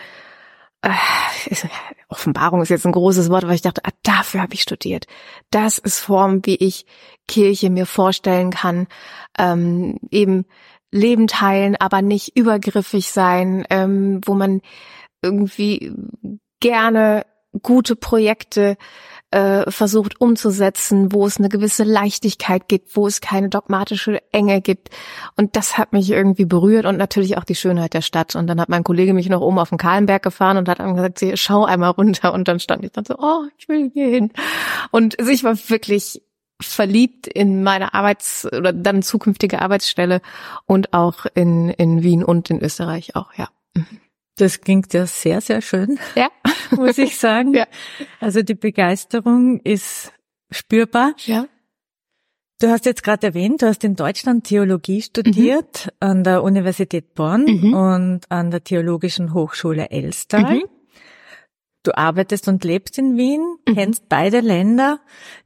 [0.85, 1.55] äh,
[2.07, 5.07] Offenbarung ist jetzt ein großes Wort, aber ich dachte, ah, dafür habe ich studiert.
[5.49, 6.85] Das ist Form, wie ich
[7.27, 8.87] Kirche mir vorstellen kann.
[9.37, 10.45] Ähm, eben
[10.91, 14.61] Leben teilen, aber nicht übergriffig sein, ähm, wo man
[15.21, 15.91] irgendwie
[16.59, 17.25] gerne
[17.61, 18.77] gute Projekte
[19.35, 24.91] äh, versucht umzusetzen, wo es eine gewisse Leichtigkeit gibt, wo es keine dogmatische Enge gibt.
[25.35, 28.37] Und das hat mich irgendwie berührt und natürlich auch die Schönheit der Stadt.
[28.37, 30.95] Und dann hat mein Kollege mich noch oben auf den Kahlenberg gefahren und hat dann
[30.95, 32.33] gesagt, schau einmal runter.
[32.33, 34.31] Und dann stand ich dann so, oh, ich will hier hin.
[34.91, 36.21] Und ich war wirklich
[36.61, 40.21] verliebt in meine Arbeits- oder dann zukünftige Arbeitsstelle
[40.65, 43.49] und auch in, in Wien und in Österreich auch, ja.
[43.73, 43.99] Mhm.
[44.37, 45.99] Das klingt ja sehr, sehr schön.
[46.15, 46.29] Ja.
[46.75, 47.53] Muss ich sagen.
[47.53, 47.67] Ja.
[48.19, 50.11] Also die Begeisterung ist
[50.51, 51.13] spürbar.
[51.25, 51.47] Ja.
[52.61, 55.91] Du hast jetzt gerade erwähnt, du hast in Deutschland Theologie studiert mhm.
[55.99, 57.73] an der Universität Bonn mhm.
[57.73, 60.55] und an der Theologischen Hochschule Elstal.
[60.55, 60.63] Mhm.
[61.83, 63.75] Du arbeitest und lebst in Wien, mhm.
[63.75, 65.01] kennst beide Länder.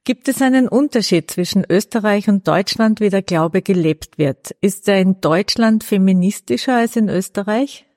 [0.05, 4.55] Gibt es einen Unterschied zwischen Österreich und Deutschland, wie der Glaube gelebt wird?
[4.61, 7.88] Ist er in Deutschland feministischer als in Österreich?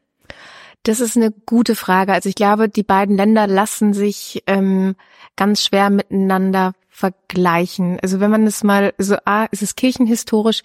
[0.83, 2.13] Das ist eine gute Frage.
[2.13, 4.97] Also ich glaube, die beiden Länder lassen sich ähm,
[5.37, 7.99] ganz schwer miteinander vergleichen.
[8.03, 10.63] Also wenn man es mal so, ah, ist es kirchenhistorisch,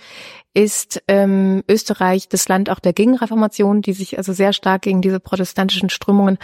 [0.57, 5.19] ist ähm, Österreich das Land auch der Gegenreformation, die sich also sehr stark gegen diese
[5.19, 6.39] protestantischen Strömungen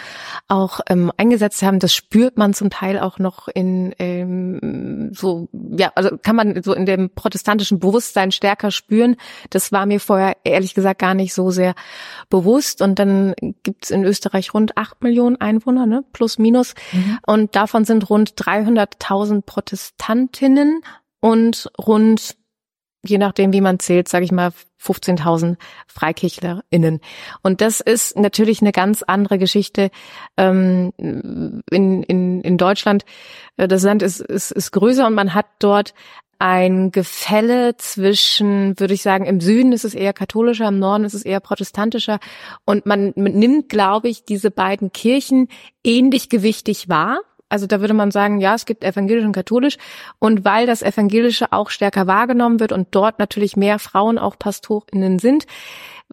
[0.46, 1.80] auch ähm, eingesetzt haben.
[1.80, 6.74] Das spürt man zum Teil auch noch in ähm, so, ja, also kann man so
[6.74, 9.16] in dem protestantischen Bewusstsein stärker spüren.
[9.50, 11.74] Das war mir vorher ehrlich gesagt gar nicht so sehr
[12.30, 12.82] bewusst.
[12.82, 16.76] Und dann gibt es in Österreich rund acht Millionen Einwohner, ne, plus minus.
[16.92, 17.18] Mhm.
[17.26, 20.82] Und davon sind rund 300.000 Protestantinnen
[21.18, 22.36] und rund
[23.04, 27.00] je nachdem, wie man zählt, sage ich mal 15.000 FreikirchlerInnen.
[27.42, 29.90] Und das ist natürlich eine ganz andere Geschichte
[30.36, 33.04] ähm, in, in, in Deutschland.
[33.56, 35.94] Äh, das Land ist, ist, ist größer und man hat dort
[36.38, 41.14] ein Gefälle zwischen, würde ich sagen, im Süden ist es eher katholischer, im Norden ist
[41.14, 42.18] es eher protestantischer.
[42.64, 45.48] Und man nimmt, glaube ich, diese beiden Kirchen
[45.84, 47.20] ähnlich gewichtig wahr.
[47.48, 49.76] Also da würde man sagen, ja, es gibt evangelisch und katholisch.
[50.18, 55.18] Und weil das Evangelische auch stärker wahrgenommen wird und dort natürlich mehr Frauen auch Pastorinnen
[55.18, 55.46] sind,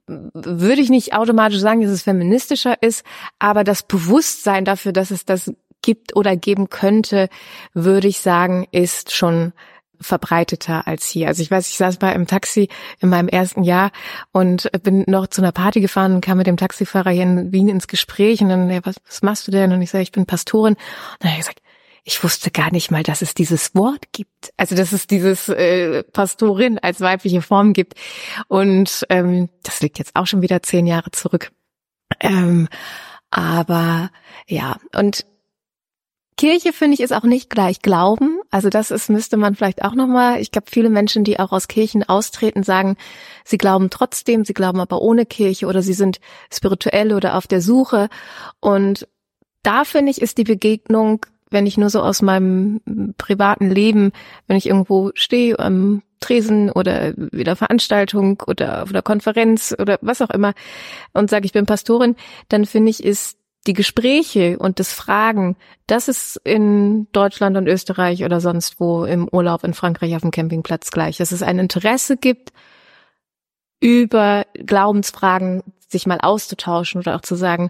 [0.08, 3.06] würde ich nicht automatisch sagen, dass es feministischer ist,
[3.39, 7.30] aber das Bewusstsein dafür, dass es das gibt oder geben könnte,
[7.74, 9.54] würde ich sagen, ist schon
[10.02, 11.28] verbreiteter als hier.
[11.28, 13.92] Also ich weiß, ich saß mal im Taxi in meinem ersten Jahr
[14.32, 17.70] und bin noch zu einer Party gefahren und kam mit dem Taxifahrer hier in Wien
[17.70, 19.72] ins Gespräch und dann, ja, was, was machst du denn?
[19.72, 20.74] Und ich sage, ich bin Pastorin.
[20.74, 20.80] Und
[21.20, 21.62] dann hat er gesagt,
[22.04, 24.52] ich wusste gar nicht mal, dass es dieses Wort gibt.
[24.58, 27.94] Also dass es dieses äh, Pastorin als weibliche Form gibt.
[28.48, 31.52] Und ähm, das liegt jetzt auch schon wieder zehn Jahre zurück.
[32.20, 32.68] Ähm,
[33.30, 34.10] aber
[34.48, 35.26] ja, und
[36.38, 38.39] Kirche finde ich ist auch nicht gleich Glauben.
[38.50, 40.39] Also das ist müsste man vielleicht auch noch mal.
[40.39, 42.98] Ich glaube, viele Menschen, die auch aus Kirchen austreten, sagen,
[43.46, 46.20] sie glauben trotzdem, sie glauben aber ohne Kirche oder sie sind
[46.52, 48.10] spirituell oder auf der Suche.
[48.60, 49.08] Und
[49.63, 52.82] da finde ich ist die Begegnung, wenn ich nur so aus meinem
[53.17, 54.12] privaten Leben,
[54.48, 60.22] wenn ich irgendwo stehe am Tresen oder wieder Veranstaltung oder auf einer Konferenz oder was
[60.22, 60.54] auch immer
[61.13, 62.15] und sage, ich bin Pastorin,
[62.48, 68.24] dann finde ich ist die Gespräche und das Fragen, das ist in Deutschland und Österreich
[68.24, 72.17] oder sonst wo im Urlaub in Frankreich auf dem Campingplatz gleich, dass es ein Interesse
[72.17, 72.54] gibt,
[73.80, 77.69] über Glaubensfragen sich mal auszutauschen oder auch zu sagen,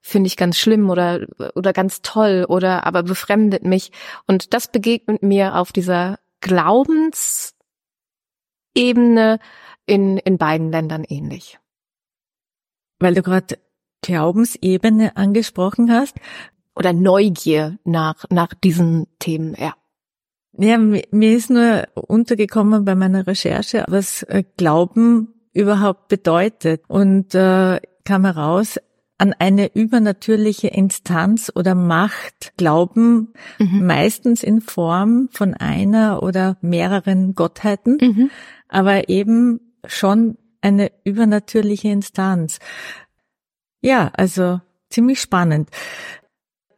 [0.00, 3.92] finde ich ganz schlimm oder, oder ganz toll oder aber befremdet mich.
[4.26, 9.38] Und das begegnet mir auf dieser Glaubensebene
[9.86, 11.58] in, in beiden Ländern ähnlich.
[13.00, 13.58] Weil du gerade
[14.02, 16.16] Glaubensebene angesprochen hast.
[16.74, 19.74] Oder Neugier nach, nach diesen Themen, ja.
[20.60, 26.82] Ja, mir ist nur untergekommen bei meiner Recherche, was äh, Glauben überhaupt bedeutet.
[26.88, 28.78] Und äh, kam heraus,
[29.18, 33.84] an eine übernatürliche Instanz oder Macht glauben, mhm.
[33.84, 38.30] meistens in Form von einer oder mehreren Gottheiten, mhm.
[38.68, 42.58] aber eben schon eine übernatürliche Instanz.
[43.80, 44.60] Ja, also
[44.90, 45.70] ziemlich spannend.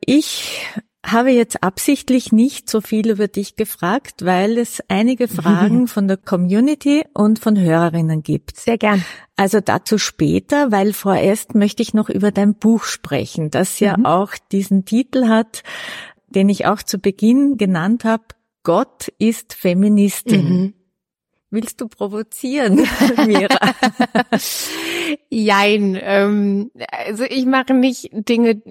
[0.04, 0.66] Ich
[1.04, 6.16] habe jetzt absichtlich nicht so viel über dich gefragt, weil es einige Fragen von der
[6.16, 8.56] Community und von Hörerinnen gibt.
[8.56, 9.04] Sehr gern.
[9.36, 14.06] Also dazu später, weil vorerst möchte ich noch über dein Buch sprechen, das ja mhm.
[14.06, 15.62] auch diesen Titel hat,
[16.28, 18.24] den ich auch zu Beginn genannt habe.
[18.62, 20.48] Gott ist Feministin.
[20.48, 20.74] Mhm.
[21.50, 22.76] Willst du provozieren,
[23.26, 23.58] Mira?
[25.30, 25.98] Jein.
[26.00, 28.62] Ähm, also ich mache nicht Dinge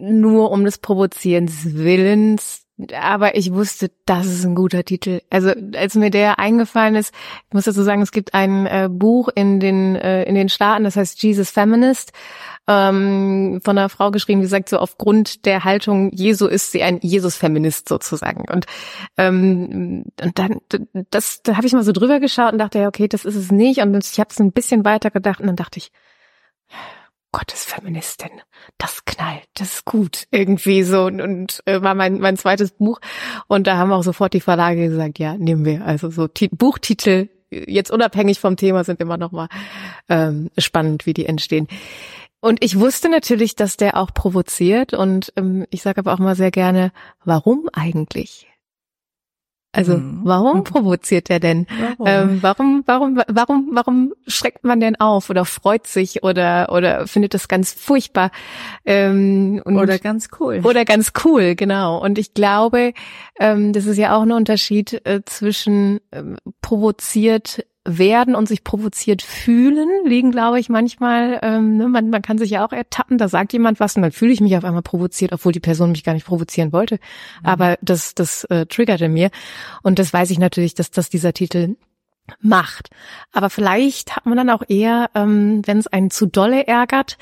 [0.00, 5.20] nur um des Provozierens Willens, aber ich wusste, das ist ein guter Titel.
[5.30, 7.14] Also als mir der eingefallen ist,
[7.48, 10.84] ich muss dazu sagen, es gibt ein äh, Buch in den äh, in den Staaten,
[10.84, 12.12] das heißt Jesus Feminist,
[12.66, 16.98] ähm, von einer Frau geschrieben, die sagt so aufgrund der Haltung Jesu ist sie ein
[17.00, 18.44] Jesus-Feminist sozusagen.
[18.50, 18.66] Und
[19.16, 20.58] ähm, und dann
[21.10, 23.52] das da habe ich mal so drüber geschaut und dachte ja okay, das ist es
[23.52, 23.80] nicht.
[23.80, 25.92] Und ich habe es ein bisschen weiter gedacht und dann dachte ich
[27.34, 28.30] Gottes Feministin,
[28.78, 31.06] das knallt, das ist gut irgendwie so.
[31.06, 33.00] Und, und äh, war mein mein zweites Buch.
[33.48, 35.84] Und da haben auch sofort die Verlage gesagt, ja nehmen wir.
[35.84, 39.48] Also so T Buchtitel jetzt unabhängig vom Thema sind immer noch mal
[40.08, 41.66] ähm, spannend, wie die entstehen.
[42.40, 44.94] Und ich wusste natürlich, dass der auch provoziert.
[44.94, 46.92] Und ähm, ich sage aber auch mal sehr gerne,
[47.24, 48.46] warum eigentlich?
[49.74, 50.20] Also mhm.
[50.22, 51.66] warum provoziert er denn?
[51.98, 52.06] Warum?
[52.06, 57.34] Ähm, warum, warum, warum, warum schreckt man denn auf oder freut sich oder oder findet
[57.34, 58.30] das ganz furchtbar
[58.84, 62.00] ähm, und, oder ganz cool oder ganz cool, genau.
[62.00, 62.92] Und ich glaube,
[63.38, 69.22] ähm, das ist ja auch ein Unterschied äh, zwischen ähm, provoziert werden und sich provoziert
[69.22, 73.28] fühlen, liegen, glaube ich, manchmal, ähm, ne, man, man kann sich ja auch ertappen, da
[73.28, 76.04] sagt jemand was und dann fühle ich mich auf einmal provoziert, obwohl die Person mich
[76.04, 76.96] gar nicht provozieren wollte.
[76.96, 77.46] Mhm.
[77.46, 79.30] Aber das, das äh, triggerte mir.
[79.82, 81.76] Und das weiß ich natürlich, dass das dieser Titel
[82.40, 82.90] macht.
[83.32, 87.18] Aber vielleicht hat man dann auch eher, ähm, wenn es einen zu dolle ärgert,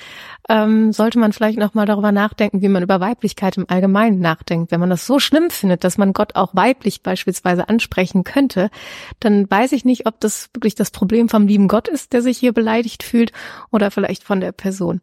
[0.48, 4.70] ähm, sollte man vielleicht noch mal darüber nachdenken, wie man über Weiblichkeit im Allgemeinen nachdenkt.
[4.70, 8.70] Wenn man das so schlimm findet, dass man Gott auch weiblich beispielsweise ansprechen könnte,
[9.18, 12.38] dann weiß ich nicht, ob das wirklich das Problem vom lieben Gott ist, der sich
[12.38, 13.32] hier beleidigt fühlt,
[13.70, 15.00] oder vielleicht von der Person.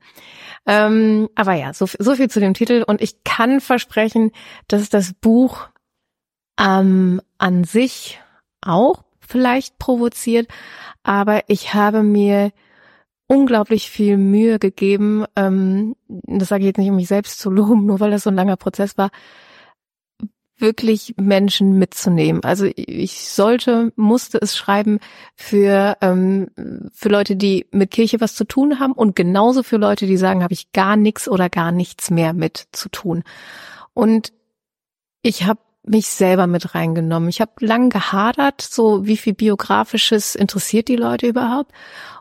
[0.66, 2.84] Ähm, aber ja, so, so viel zu dem Titel.
[2.86, 4.32] Und ich kann versprechen,
[4.68, 5.68] dass das Buch
[6.60, 8.20] ähm, an sich
[8.62, 10.48] auch vielleicht provoziert,
[11.04, 12.52] aber ich habe mir
[13.28, 17.86] unglaublich viel Mühe gegeben, ähm, das sage ich jetzt nicht, um mich selbst zu loben,
[17.88, 19.12] nur weil das so ein langer Prozess war,
[20.58, 22.44] wirklich Menschen mitzunehmen.
[22.44, 25.00] Also ich sollte, musste es schreiben
[25.36, 26.48] für ähm,
[26.92, 30.44] für Leute, die mit Kirche was zu tun haben und genauso für Leute, die sagen,
[30.44, 33.24] habe ich gar nichts oder gar nichts mehr mit zu tun.
[33.94, 34.34] Und
[35.22, 37.30] ich habe mich selber mit reingenommen.
[37.30, 41.72] Ich habe lang gehadert, so wie viel biografisches interessiert die Leute überhaupt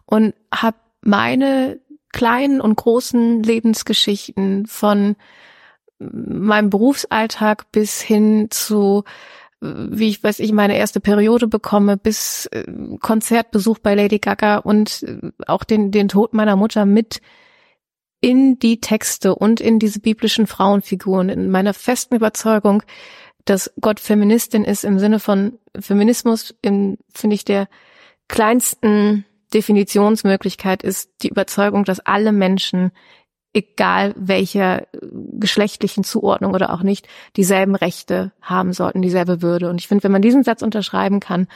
[0.06, 1.80] und habe meine
[2.12, 5.16] kleinen und großen Lebensgeschichten von
[5.98, 9.04] meinem Berufsalltag bis hin zu
[9.60, 12.64] wie ich weiß ich meine erste Periode bekomme bis äh,
[13.00, 17.20] Konzertbesuch bei Lady Gaga und äh, auch den den Tod meiner Mutter mit
[18.20, 22.84] in die Texte und in diese biblischen Frauenfiguren in meiner festen Überzeugung
[23.48, 27.68] dass Gott Feministin ist im Sinne von Feminismus, in, finde ich, der
[28.28, 32.92] kleinsten Definitionsmöglichkeit ist die Überzeugung, dass alle Menschen,
[33.54, 39.70] egal welcher geschlechtlichen Zuordnung oder auch nicht, dieselben Rechte haben sollten, dieselbe Würde.
[39.70, 41.48] Und ich finde, wenn man diesen Satz unterschreiben kann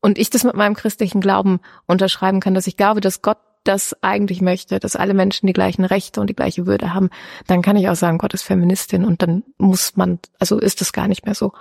[0.00, 3.96] und ich das mit meinem christlichen Glauben unterschreiben kann, dass ich glaube, dass Gott das
[4.02, 7.10] eigentlich möchte, dass alle Menschen die gleichen Rechte und die gleiche Würde haben,
[7.46, 10.92] dann kann ich auch sagen, Gott ist Feministin und dann muss man, also ist es
[10.92, 11.52] gar nicht mehr so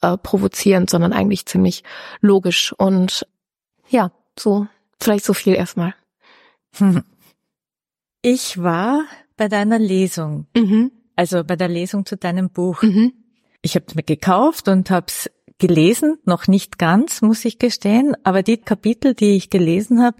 [0.00, 1.84] äh, provozierend, sondern eigentlich ziemlich
[2.20, 3.26] logisch und
[3.88, 4.66] ja, so
[4.98, 5.94] vielleicht so viel erstmal.
[8.22, 9.04] Ich war
[9.38, 10.92] bei deiner Lesung, mhm.
[11.16, 12.82] also bei der Lesung zu deinem Buch.
[12.82, 13.14] Mhm.
[13.62, 18.16] Ich habe es mir gekauft und habe es gelesen, noch nicht ganz, muss ich gestehen,
[18.24, 20.16] aber die Kapitel, die ich gelesen habe,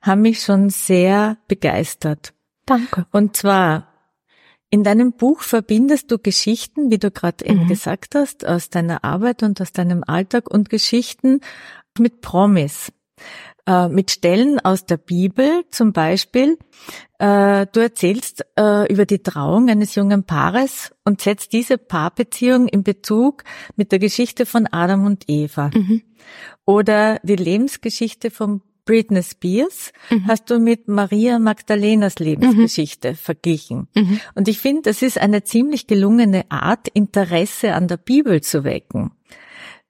[0.00, 2.32] haben mich schon sehr begeistert.
[2.66, 3.06] Danke.
[3.10, 3.88] Und zwar
[4.70, 7.68] in deinem Buch verbindest du Geschichten, wie du gerade eben mhm.
[7.68, 11.40] gesagt hast, aus deiner Arbeit und aus deinem Alltag und Geschichten
[11.98, 12.92] mit Promis.
[13.66, 16.58] Äh, mit Stellen aus der Bibel, zum Beispiel.
[17.18, 22.82] Äh, du erzählst äh, über die Trauung eines jungen Paares und setzt diese Paarbeziehung in
[22.82, 23.44] Bezug
[23.76, 25.70] mit der Geschichte von Adam und Eva.
[25.74, 26.02] Mhm.
[26.64, 30.26] Oder die Lebensgeschichte von Britney Spears mhm.
[30.26, 33.16] hast du mit Maria Magdalenas Lebensgeschichte mhm.
[33.16, 33.88] verglichen.
[33.94, 34.20] Mhm.
[34.34, 39.12] Und ich finde, das ist eine ziemlich gelungene Art, Interesse an der Bibel zu wecken.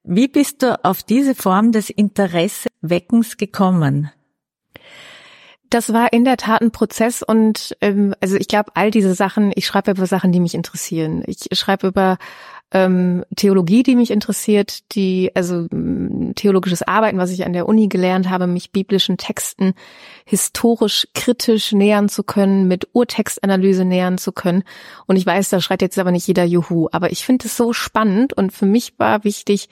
[0.05, 4.11] Wie bist du auf diese Form des Interesseweckens gekommen?
[5.71, 9.53] Das war in der Tat ein Prozess und ähm, also ich glaube, all diese Sachen,
[9.55, 11.23] ich schreibe über Sachen, die mich interessieren.
[11.27, 12.19] Ich schreibe über
[12.73, 15.67] ähm, Theologie, die mich interessiert, die, also
[16.35, 19.75] theologisches Arbeiten, was ich an der Uni gelernt habe, mich biblischen Texten
[20.25, 24.65] historisch kritisch nähern zu können, mit Urtextanalyse nähern zu können.
[25.07, 27.73] Und ich weiß, da schreit jetzt aber nicht jeder Juhu, aber ich finde es so
[27.73, 29.69] spannend und für mich war wichtig,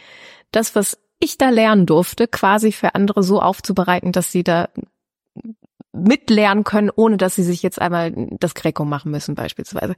[0.52, 4.68] das, was ich da lernen durfte, quasi für andere so aufzubereiten, dass sie da
[5.92, 9.94] mitlernen können, ohne dass sie sich jetzt einmal das Greco machen müssen beispielsweise.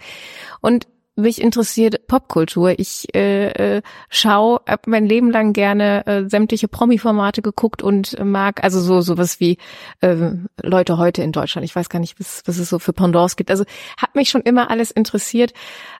[0.61, 2.79] Und mich interessiert Popkultur.
[2.79, 8.65] Ich äh, äh, schaue, hab mein Leben lang gerne äh, sämtliche Promi-Formate geguckt und mag
[8.65, 9.59] also so sowas wie
[10.01, 10.31] äh,
[10.63, 11.67] Leute heute in Deutschland.
[11.67, 13.51] Ich weiß gar nicht, was, was es so für Pendants gibt.
[13.51, 13.65] Also
[13.99, 15.53] hat mich schon immer alles interessiert,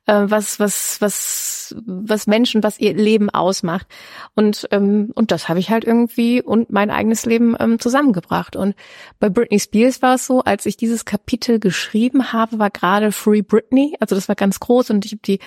[0.07, 3.87] äh, was was was was Menschen, was ihr Leben ausmacht.
[4.35, 8.57] Und ähm, und das habe ich halt irgendwie und mein eigenes Leben ähm, zusammengebracht.
[8.57, 8.75] Und
[9.21, 13.43] bei Britney Spears war es so, als ich dieses Kapitel geschrieben habe, war gerade Free
[13.43, 15.39] Britney, also das war ganz groß und und ich habe die,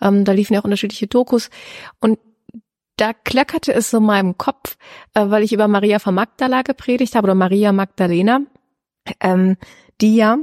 [0.00, 1.50] ähm, da liefen ja auch unterschiedliche Dokus
[2.00, 2.18] und
[2.96, 4.76] da klackerte es so in meinem Kopf,
[5.14, 8.40] äh, weil ich über Maria von Magdala gepredigt habe oder Maria Magdalena,
[9.20, 9.56] ähm,
[10.00, 10.38] die ja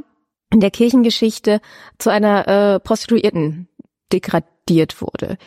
[0.51, 1.61] in der Kirchengeschichte
[1.99, 3.69] zu einer äh, Prostituierten
[4.11, 5.37] degradiert wurde.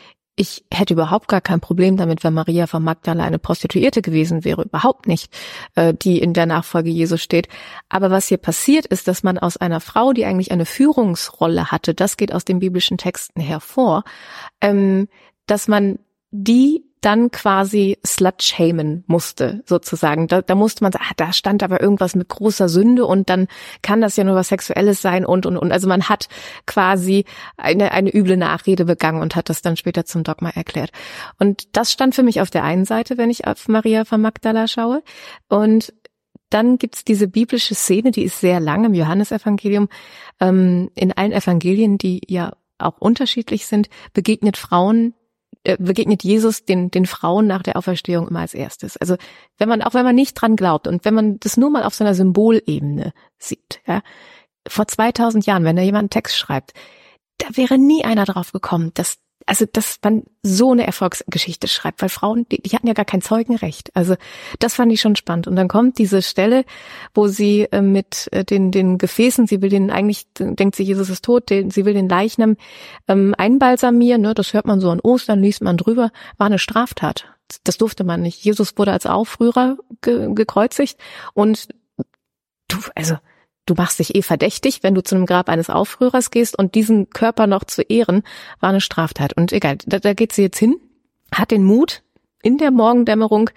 [0.40, 4.62] Ich hätte überhaupt gar kein Problem damit, wenn Maria von Magdala eine Prostituierte gewesen wäre,
[4.62, 5.30] überhaupt nicht,
[5.74, 7.46] äh, die in der Nachfolge Jesu steht.
[7.90, 11.92] Aber was hier passiert ist, dass man aus einer Frau, die eigentlich eine Führungsrolle hatte,
[11.92, 14.02] das geht aus den biblischen Texten hervor,
[14.62, 15.08] ähm,
[15.44, 15.98] dass man
[16.30, 20.26] die dann quasi slut-shamen musste, sozusagen.
[20.26, 23.48] Da, da musste man sagen, ah, da stand aber irgendwas mit großer Sünde und dann
[23.80, 25.72] kann das ja nur was Sexuelles sein und, und, und.
[25.72, 26.28] Also man hat
[26.66, 27.24] quasi
[27.56, 30.90] eine, eine üble Nachrede begangen und hat das dann später zum Dogma erklärt.
[31.38, 34.68] Und das stand für mich auf der einen Seite, wenn ich auf Maria von Magdala
[34.68, 35.02] schaue.
[35.48, 35.94] Und
[36.50, 39.88] dann gibt's diese biblische Szene, die ist sehr lang im Johannesevangelium.
[40.38, 45.14] Ähm, in allen Evangelien, die ja auch unterschiedlich sind, begegnet Frauen
[45.64, 48.96] äh, begegnet Jesus den, den Frauen nach der Auferstehung immer als erstes.
[48.96, 49.16] Also
[49.58, 51.94] wenn man, auch wenn man nicht dran glaubt und wenn man das nur mal auf
[51.94, 54.02] so einer Symbolebene sieht, ja,
[54.66, 56.72] vor 2000 Jahren, wenn da jemand einen Text schreibt,
[57.38, 59.18] da wäre nie einer drauf gekommen, dass
[59.50, 63.20] also dass man so eine Erfolgsgeschichte schreibt, weil Frauen, die, die hatten ja gar kein
[63.20, 63.90] Zeugenrecht.
[63.94, 64.14] Also
[64.60, 65.48] das fand ich schon spannend.
[65.48, 66.64] Und dann kommt diese Stelle,
[67.14, 71.10] wo sie äh, mit äh, den, den Gefäßen, sie will den eigentlich, denkt sie, Jesus
[71.10, 72.56] ist tot, den, sie will den Leichnam
[73.08, 77.26] ähm, einbalsamieren, ne, das hört man so an Ostern, liest man drüber, war eine Straftat.
[77.64, 78.44] Das durfte man nicht.
[78.44, 80.96] Jesus wurde als Aufrührer ge gekreuzigt
[81.34, 81.66] und
[82.68, 83.16] du, also
[83.70, 87.10] du machst dich eh verdächtig, wenn du zu einem Grab eines Aufrührers gehst und diesen
[87.10, 88.22] Körper noch zu ehren,
[88.58, 89.32] war eine Straftat.
[89.34, 90.76] Und egal, da, da geht sie jetzt hin,
[91.32, 92.02] hat den Mut,
[92.42, 93.50] in der Morgendämmerung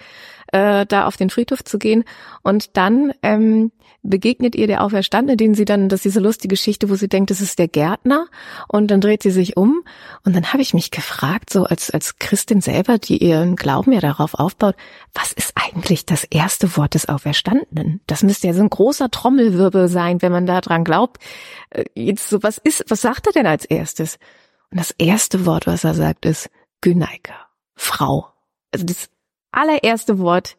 [0.54, 2.04] äh, da auf den Friedhof zu gehen
[2.44, 3.72] und dann ähm,
[4.04, 7.32] begegnet ihr der Auferstandene, den sie dann, das ist diese lustige Geschichte, wo sie denkt,
[7.32, 8.28] das ist der Gärtner
[8.68, 9.84] und dann dreht sie sich um
[10.24, 14.00] und dann habe ich mich gefragt, so als, als Christin selber, die ihren Glauben ja
[14.00, 14.76] darauf aufbaut,
[15.14, 18.02] was ist eigentlich das erste Wort des Auferstandenen?
[18.06, 21.18] Das müsste ja so ein großer Trommelwirbel sein, wenn man da dran glaubt.
[21.72, 24.20] Äh, jetzt so, was ist, was sagt er denn als erstes?
[24.70, 26.50] Und das erste Wort, was er sagt, ist
[26.82, 28.28] Gyneika, Frau.
[28.72, 29.10] Also das
[29.54, 30.58] allererste Wort,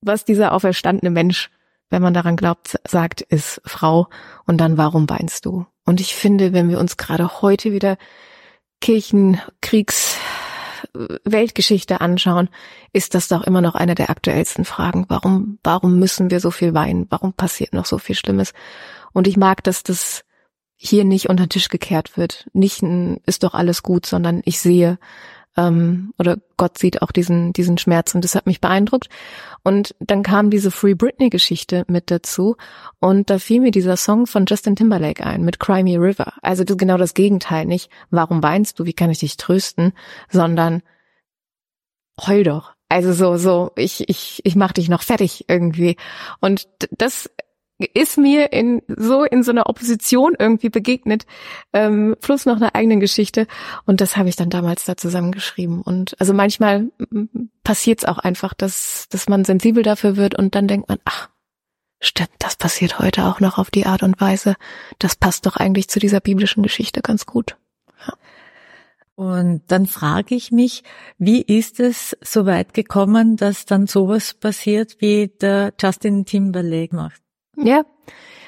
[0.00, 1.50] was dieser auferstandene Mensch
[1.92, 4.08] wenn man daran glaubt, sagt, ist Frau
[4.46, 5.66] und dann warum weinst du?
[5.84, 7.98] Und ich finde, wenn wir uns gerade heute wieder
[8.80, 10.16] Kirchen, Kriegs,
[11.24, 12.48] Weltgeschichte anschauen,
[12.94, 15.04] ist das doch immer noch eine der aktuellsten Fragen.
[15.08, 17.06] Warum, warum müssen wir so viel weinen?
[17.10, 18.54] Warum passiert noch so viel Schlimmes?
[19.12, 20.24] Und ich mag, dass das
[20.76, 22.48] hier nicht unter den Tisch gekehrt wird.
[22.54, 22.82] Nicht
[23.26, 24.98] ist doch alles gut, sondern ich sehe,
[25.56, 29.08] ähm, oder Gott sieht auch diesen, diesen Schmerz und das hat mich beeindruckt.
[29.62, 32.56] Und dann kam diese Free Britney Geschichte mit dazu
[33.00, 36.34] und da fiel mir dieser Song von Justin Timberlake ein mit Cry Me River.
[36.42, 39.92] Also das genau das Gegenteil, nicht warum weinst du, wie kann ich dich trösten,
[40.30, 40.82] sondern
[42.26, 42.72] heul doch.
[42.88, 45.96] Also so, so, ich, ich, ich mach dich noch fertig irgendwie.
[46.40, 47.30] Und das
[47.86, 51.26] ist mir in so in so einer Opposition irgendwie begegnet,
[51.72, 53.46] ähm, plus noch einer eigenen Geschichte.
[53.86, 55.82] Und das habe ich dann damals da zusammengeschrieben.
[55.82, 56.90] Und also manchmal
[57.64, 61.28] passiert es auch einfach, dass, dass man sensibel dafür wird und dann denkt man, ach,
[62.00, 64.56] stimmt, das passiert heute auch noch auf die Art und Weise.
[64.98, 67.56] Das passt doch eigentlich zu dieser biblischen Geschichte ganz gut.
[68.06, 68.14] Ja.
[69.14, 70.82] Und dann frage ich mich,
[71.18, 77.22] wie ist es so weit gekommen, dass dann sowas passiert, wie der Justin Timberlake macht?
[77.56, 77.84] Ja,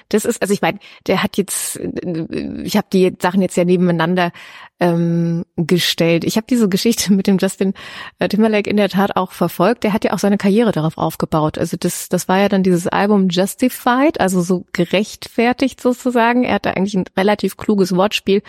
[0.08, 4.32] das ist, also ich meine, der hat jetzt, ich habe die Sachen jetzt ja nebeneinander
[4.80, 6.24] ähm, gestellt.
[6.24, 7.74] Ich habe diese Geschichte mit dem Justin
[8.18, 9.84] äh, Timberlake in der Tat auch verfolgt.
[9.84, 11.58] Der hat ja auch seine Karriere darauf aufgebaut.
[11.58, 16.44] Also das, das war ja dann dieses Album Justified, also so gerechtfertigt sozusagen.
[16.44, 18.42] Er hatte eigentlich ein relativ kluges Wortspiel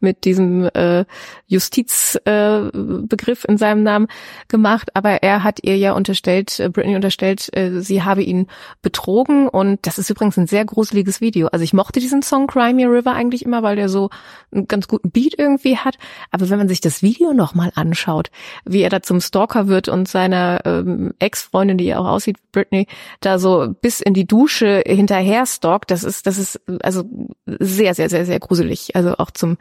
[0.00, 1.06] mit diesem äh,
[1.46, 4.08] Justizbegriff äh, in seinem Namen
[4.48, 4.94] gemacht.
[4.94, 8.48] Aber er hat ihr ja unterstellt, äh, Britney unterstellt, äh, sie habe ihn
[8.82, 9.48] betrogen.
[9.48, 11.48] Und das ist übrigens ein sehr gruseliges Video.
[11.48, 14.10] Also ich mochte diesen Song Cry Me River eigentlich immer, weil der so
[14.52, 15.96] einen ganz guten Beat irgendwie irgendwie hat.
[16.30, 18.30] Aber wenn man sich das Video nochmal anschaut,
[18.64, 22.86] wie er da zum Stalker wird und seiner ähm, Ex-Freundin, die ja auch aussieht, Britney,
[23.20, 27.04] da so bis in die Dusche hinterher stalkt, das ist, das ist also
[27.46, 28.94] sehr, sehr, sehr, sehr gruselig.
[28.96, 29.56] Also auch zum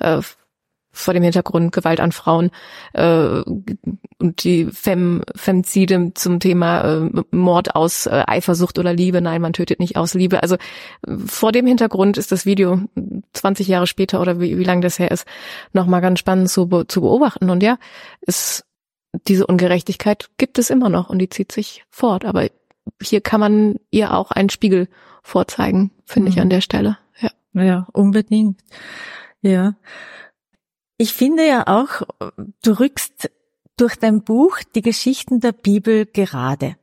[0.00, 0.20] äh,
[0.94, 2.50] vor dem Hintergrund Gewalt an Frauen
[2.92, 3.42] äh,
[4.18, 9.20] und die Fem Femzide zum Thema äh, Mord aus äh, Eifersucht oder Liebe.
[9.20, 10.42] Nein, man tötet nicht aus Liebe.
[10.42, 10.56] Also
[11.26, 12.80] vor dem Hintergrund ist das Video
[13.44, 15.26] 20 Jahre später oder wie, wie lange das her ist,
[15.74, 17.50] nochmal ganz spannend zu, zu beobachten.
[17.50, 17.76] Und ja,
[18.22, 18.64] es,
[19.28, 22.24] diese Ungerechtigkeit gibt es immer noch und die zieht sich fort.
[22.24, 22.48] Aber
[23.02, 24.88] hier kann man ihr auch einen Spiegel
[25.22, 26.32] vorzeigen, finde mhm.
[26.34, 26.96] ich an der Stelle.
[27.20, 27.30] Ja.
[27.52, 28.60] Ja, unbedingt.
[29.42, 29.74] Ja.
[30.96, 32.00] Ich finde ja auch,
[32.62, 33.30] du rückst
[33.76, 36.76] durch dein Buch die Geschichten der Bibel gerade.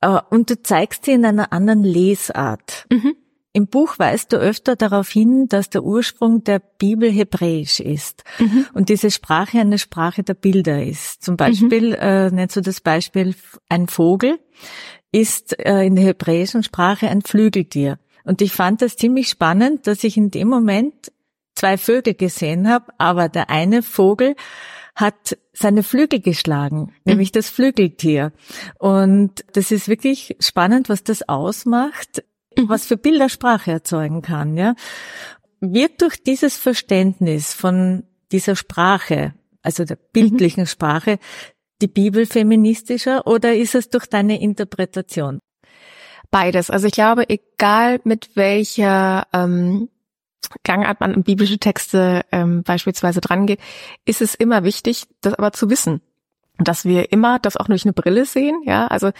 [0.00, 2.86] Äh, und du zeigst sie in einer anderen Lesart.
[2.90, 3.14] Mhm.
[3.54, 8.66] Im Buch weist du öfter darauf hin, dass der Ursprung der Bibel hebräisch ist mhm.
[8.72, 11.22] und diese Sprache eine Sprache der Bilder ist.
[11.22, 11.94] Zum Beispiel mhm.
[11.94, 13.34] äh, nennst du das Beispiel,
[13.68, 14.38] ein Vogel
[15.12, 17.98] ist äh, in der hebräischen Sprache ein Flügeltier.
[18.24, 21.12] Und ich fand das ziemlich spannend, dass ich in dem Moment
[21.54, 24.34] zwei Vögel gesehen habe, aber der eine Vogel
[24.94, 26.92] hat seine Flügel geschlagen, mhm.
[27.04, 28.32] nämlich das Flügeltier.
[28.78, 32.24] Und das ist wirklich spannend, was das ausmacht,
[32.56, 32.68] mhm.
[32.68, 34.74] was für Bilder Sprache erzeugen kann, ja.
[35.60, 40.68] Wird durch dieses Verständnis von dieser Sprache, also der bildlichen mhm.
[40.68, 41.18] Sprache,
[41.80, 45.40] die Bibel feministischer oder ist es durch deine Interpretation?
[46.30, 46.70] Beides.
[46.70, 49.88] Also ich glaube, egal mit welcher ähm,
[50.64, 53.60] Gangart man an biblische Texte ähm, beispielsweise drangeht,
[54.04, 56.00] ist es immer wichtig, das aber zu wissen
[56.58, 59.10] dass wir immer das auch durch eine Brille sehen, ja, also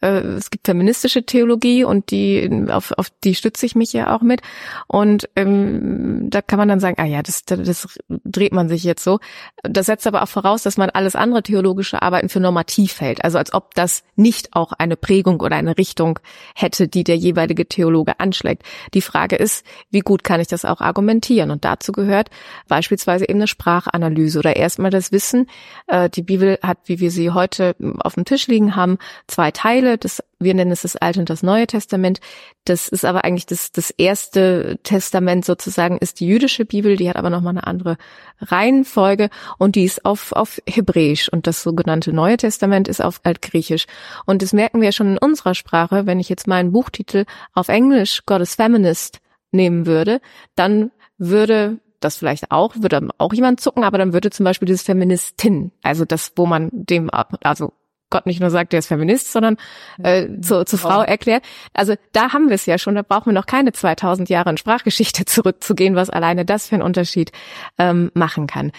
[0.00, 4.22] äh, es gibt feministische Theologie und die auf, auf die stütze ich mich ja auch
[4.22, 4.42] mit.
[4.86, 9.02] Und ähm, da kann man dann sagen, ah ja, das, das dreht man sich jetzt
[9.02, 9.20] so.
[9.62, 13.38] Das setzt aber auch voraus, dass man alles andere theologische Arbeiten für normativ hält, also
[13.38, 16.18] als ob das nicht auch eine Prägung oder eine Richtung
[16.54, 18.64] hätte, die der jeweilige Theologe anschlägt.
[18.94, 21.50] Die Frage ist, wie gut kann ich das auch argumentieren?
[21.50, 22.28] Und dazu gehört
[22.68, 25.46] beispielsweise eben eine Sprachanalyse oder erstmal das Wissen,
[25.86, 29.98] äh, die Bibel hat wie wir sie heute auf dem Tisch liegen haben, zwei Teile.
[29.98, 32.20] Das, wir nennen es das Alte und das Neue Testament.
[32.64, 36.96] Das ist aber eigentlich das, das erste Testament sozusagen ist die jüdische Bibel.
[36.96, 37.96] Die hat aber nochmal eine andere
[38.40, 43.86] Reihenfolge und die ist auf, auf Hebräisch und das sogenannte Neue Testament ist auf Altgriechisch.
[44.26, 46.06] Und das merken wir schon in unserer Sprache.
[46.06, 47.24] Wenn ich jetzt meinen Buchtitel
[47.54, 49.20] auf Englisch God is Feminist
[49.52, 50.20] nehmen würde,
[50.54, 54.82] dann würde das vielleicht auch, würde auch jemand zucken, aber dann würde zum Beispiel dieses
[54.82, 57.10] Feministin, also das, wo man dem,
[57.42, 57.72] also
[58.12, 59.56] Gott nicht nur sagt, der ist Feminist, sondern
[60.02, 61.42] äh, zur, zur Frau erklärt.
[61.72, 64.58] Also da haben wir es ja schon, da brauchen wir noch keine 2000 Jahre in
[64.58, 67.32] Sprachgeschichte zurückzugehen, was alleine das für einen Unterschied
[67.78, 68.70] ähm, machen kann.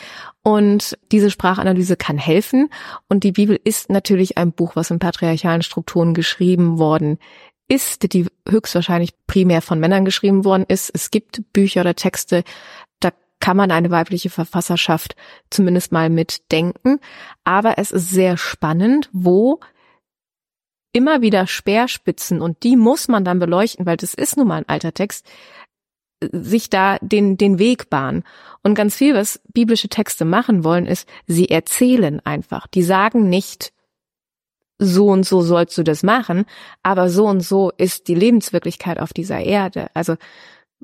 [0.43, 2.69] Und diese Sprachanalyse kann helfen.
[3.09, 7.17] Und die Bibel ist natürlich ein Buch, was in patriarchalen Strukturen geschrieben worden
[7.67, 10.91] ist, die höchstwahrscheinlich primär von Männern geschrieben worden ist.
[10.93, 12.43] Es gibt Bücher oder Texte,
[13.43, 15.17] kann man eine weibliche Verfasserschaft
[15.49, 17.01] zumindest mal mitdenken.
[17.43, 19.59] Aber es ist sehr spannend, wo
[20.93, 24.69] immer wieder Speerspitzen und die muss man dann beleuchten, weil das ist nun mal ein
[24.69, 25.25] alter Text,
[26.31, 28.23] sich da den, den Weg bahnen.
[28.61, 32.65] Und ganz viel, was biblische Texte machen wollen, ist, sie erzählen einfach.
[32.67, 33.73] Die sagen nicht,
[34.79, 36.45] so und so sollst du das machen,
[36.81, 39.87] aber so und so ist die Lebenswirklichkeit auf dieser Erde.
[39.93, 40.15] Also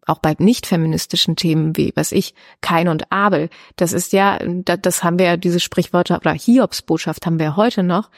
[0.06, 3.50] auch bei nicht feministischen Themen wie, was ich, Kain und Abel.
[3.76, 7.84] Das ist ja, das haben wir ja, diese Sprichwörter oder Hiobs Botschaft haben wir heute
[7.84, 8.10] noch.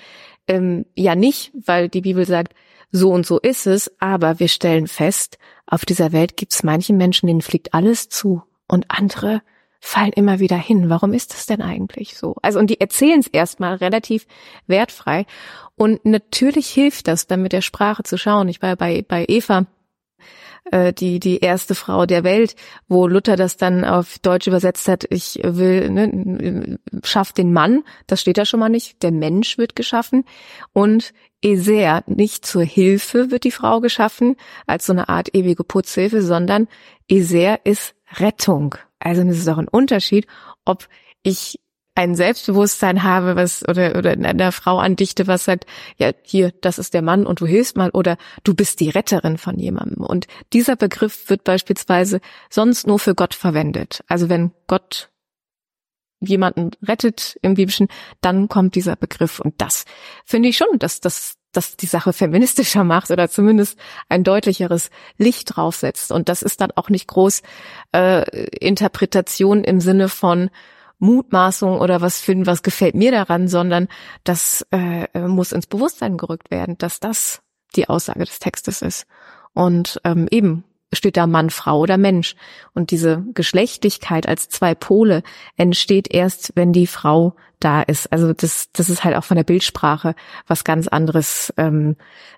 [0.47, 2.53] Ähm, ja nicht, weil die Bibel sagt,
[2.91, 6.97] so und so ist es, aber wir stellen fest, auf dieser Welt gibt es manchen
[6.97, 9.41] Menschen, denen fliegt alles zu und andere
[9.79, 10.89] fallen immer wieder hin.
[10.89, 12.35] Warum ist das denn eigentlich so?
[12.41, 14.27] Also und die erzählen es erstmal relativ
[14.67, 15.25] wertfrei
[15.75, 18.47] und natürlich hilft das dann mit der Sprache zu schauen.
[18.47, 19.65] Ich war bei bei Eva
[20.65, 22.55] äh, die die erste Frau der Welt,
[22.87, 28.21] wo Luther das dann auf Deutsch übersetzt hat, ich will, ne, schafft den Mann, das
[28.21, 30.25] steht da schon mal nicht, der Mensch wird geschaffen
[30.73, 34.35] und Eser, nicht zur Hilfe wird die Frau geschaffen,
[34.67, 36.67] als so eine Art ewige Putzhilfe, sondern
[37.07, 38.75] Eser ist Rettung.
[38.99, 40.27] Also es ist auch ein Unterschied,
[40.65, 40.87] ob
[41.23, 41.59] ich
[41.95, 45.65] ein Selbstbewusstsein habe, was oder oder einer Frau andichte, was sagt,
[45.97, 49.37] ja, hier, das ist der Mann und du hilfst mal oder du bist die Retterin
[49.37, 50.03] von jemandem.
[50.03, 54.03] Und dieser Begriff wird beispielsweise sonst nur für Gott verwendet.
[54.07, 55.09] Also wenn Gott
[56.21, 57.87] jemanden rettet im Biblischen,
[58.21, 59.85] dann kommt dieser Begriff und das
[60.23, 63.77] finde ich schon, dass das dass die Sache feministischer macht oder zumindest
[64.07, 66.13] ein deutlicheres Licht draufsetzt.
[66.13, 67.41] Und das ist dann auch nicht groß
[67.93, 70.49] äh, Interpretation im Sinne von
[71.01, 73.87] Mutmaßung oder was finden, was gefällt mir daran, sondern
[74.23, 77.41] das äh, muss ins Bewusstsein gerückt werden, dass das
[77.75, 79.07] die Aussage des Textes ist.
[79.53, 80.63] Und ähm, eben
[80.93, 82.35] steht da Mann, Frau oder Mensch.
[82.73, 85.23] Und diese Geschlechtlichkeit als zwei Pole
[85.57, 88.11] entsteht erst, wenn die Frau da ist.
[88.11, 90.15] Also das, das ist halt auch von der Bildsprache
[90.47, 91.53] was ganz anderes.
[91.57, 91.95] Ähm,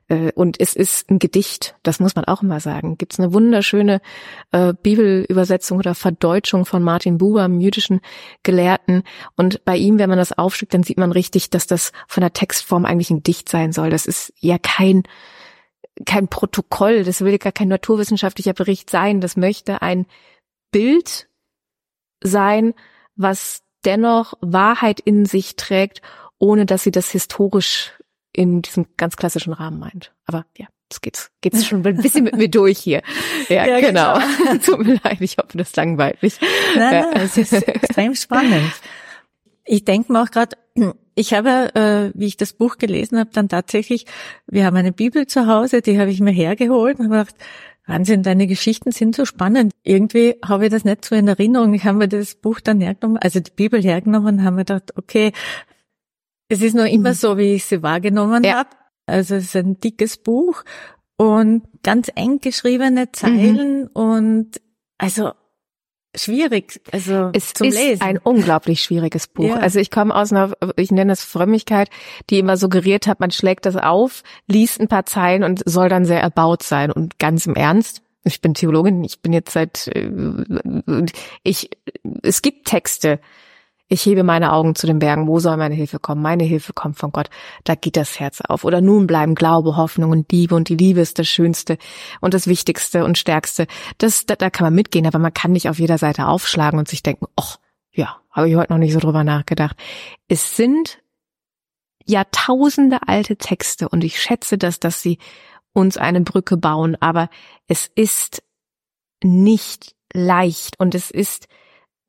[0.09, 2.97] äh, und es ist ein Gedicht, das muss man auch immer sagen.
[2.97, 4.01] Gibt es eine wunderschöne
[4.51, 8.01] äh, Bibelübersetzung oder Verdeutschung von Martin Buber, einem jüdischen
[8.43, 9.03] Gelehrten.
[9.35, 12.33] Und bei ihm, wenn man das aufschlägt, dann sieht man richtig, dass das von der
[12.33, 13.89] Textform eigentlich ein Gedicht sein soll.
[13.89, 15.03] Das ist ja kein
[16.05, 20.05] kein Protokoll, das will gar kein naturwissenschaftlicher Bericht sein, das möchte ein
[20.71, 21.27] Bild
[22.21, 22.73] sein,
[23.15, 26.01] was dennoch Wahrheit in sich trägt,
[26.39, 27.93] ohne dass sie das historisch
[28.31, 30.13] in diesem ganz klassischen Rahmen meint.
[30.25, 33.01] Aber ja, jetzt geht's, geht's schon ein bisschen mit mir durch hier.
[33.49, 34.17] Ja, ja genau.
[34.37, 34.57] genau.
[34.65, 36.39] Tut mir leid, ich hoffe, das ist langweilig.
[36.77, 37.21] Nein, ja.
[37.21, 38.71] es ist extrem spannend.
[39.65, 40.55] Ich denke mir auch gerade,
[41.15, 44.05] ich habe, äh, wie ich das Buch gelesen habe, dann tatsächlich,
[44.47, 47.35] wir haben eine Bibel zu Hause, die habe ich mir hergeholt und habe gedacht,
[47.85, 49.73] Wahnsinn, deine Geschichten sind so spannend.
[49.83, 51.73] Irgendwie habe ich das nicht so in Erinnerung.
[51.73, 54.93] Ich habe mir das Buch dann hergenommen, also die Bibel hergenommen und habe mir gedacht,
[54.95, 55.33] okay,
[56.47, 57.15] es ist noch immer mhm.
[57.15, 58.59] so, wie ich sie wahrgenommen ja.
[58.59, 58.69] habe.
[59.05, 60.63] Also es ist ein dickes Buch
[61.17, 63.87] und ganz eng geschriebene Zeilen mhm.
[63.93, 64.61] und
[64.97, 65.33] also
[66.15, 68.01] schwierig, also es zum ist Lesen.
[68.01, 69.49] ein unglaublich schwieriges Buch.
[69.49, 69.55] Ja.
[69.57, 71.89] Also ich komme aus einer, ich nenne es Frömmigkeit,
[72.29, 76.05] die immer suggeriert hat, man schlägt das auf, liest ein paar Zeilen und soll dann
[76.05, 76.91] sehr erbaut sein.
[76.91, 80.09] Und ganz im Ernst, ich bin Theologin, ich bin jetzt seit, äh,
[81.43, 81.69] ich,
[82.21, 83.19] es gibt Texte,
[83.93, 85.27] ich hebe meine Augen zu den Bergen.
[85.27, 86.21] Wo soll meine Hilfe kommen?
[86.21, 87.29] Meine Hilfe kommt von Gott.
[87.63, 88.63] Da geht das Herz auf.
[88.65, 90.55] Oder nun bleiben Glaube, Hoffnung und Liebe.
[90.55, 91.77] Und die Liebe ist das Schönste
[92.19, 93.67] und das Wichtigste und Stärkste.
[93.99, 96.87] Das, da, da kann man mitgehen, aber man kann nicht auf jeder Seite aufschlagen und
[96.87, 97.59] sich denken, ach,
[97.91, 99.77] ja, habe ich heute noch nicht so drüber nachgedacht.
[100.27, 100.99] Es sind
[102.03, 105.19] Jahrtausende alte Texte und ich schätze das, dass sie
[105.71, 107.29] uns eine Brücke bauen, aber
[107.67, 108.43] es ist
[109.23, 111.47] nicht leicht und es ist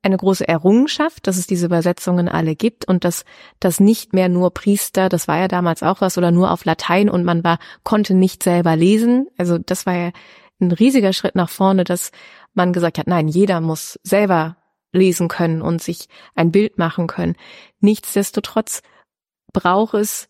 [0.05, 3.25] eine große Errungenschaft, dass es diese Übersetzungen alle gibt und dass
[3.59, 7.09] das nicht mehr nur Priester, das war ja damals auch was, oder nur auf Latein
[7.09, 9.27] und man war, konnte nicht selber lesen.
[9.37, 10.11] Also das war ja
[10.61, 12.11] ein riesiger Schritt nach vorne, dass
[12.53, 14.57] man gesagt hat, nein, jeder muss selber
[14.91, 17.35] lesen können und sich ein Bild machen können.
[17.79, 18.81] Nichtsdestotrotz
[19.51, 20.29] braucht es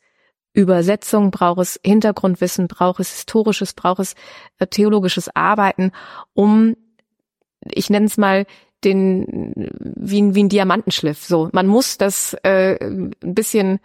[0.53, 4.15] Übersetzung, braucht es Hintergrundwissen, braucht es historisches, braucht es
[4.57, 5.91] äh, theologisches Arbeiten,
[6.33, 6.77] um
[7.71, 8.45] ich nenne es mal
[8.83, 11.23] den wie ein, wie ein Diamantenschliff.
[11.23, 13.79] So, man muss das äh, ein bisschen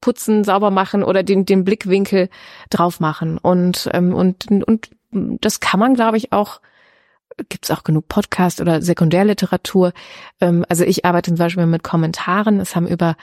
[0.00, 2.28] putzen, sauber machen oder den den Blickwinkel
[2.70, 6.60] drauf machen und ähm, und und das kann man, glaube ich, auch
[7.48, 9.92] gibt es auch genug Podcast oder Sekundärliteratur.
[10.40, 12.60] Ähm, also ich arbeite zum Beispiel mit Kommentaren.
[12.60, 13.16] Es haben über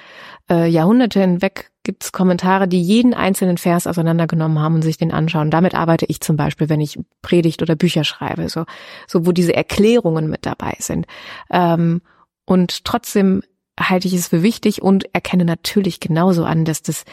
[0.49, 5.11] äh, Jahrhunderte hinweg gibt es Kommentare, die jeden einzelnen Vers auseinandergenommen haben und sich den
[5.11, 5.51] anschauen.
[5.51, 8.65] Damit arbeite ich zum Beispiel, wenn ich Predigt oder Bücher schreibe, so,
[9.07, 11.05] so wo diese Erklärungen mit dabei sind.
[11.51, 12.01] Ähm,
[12.45, 13.43] und trotzdem
[13.79, 17.05] halte ich es für wichtig und erkenne natürlich genauso an, dass das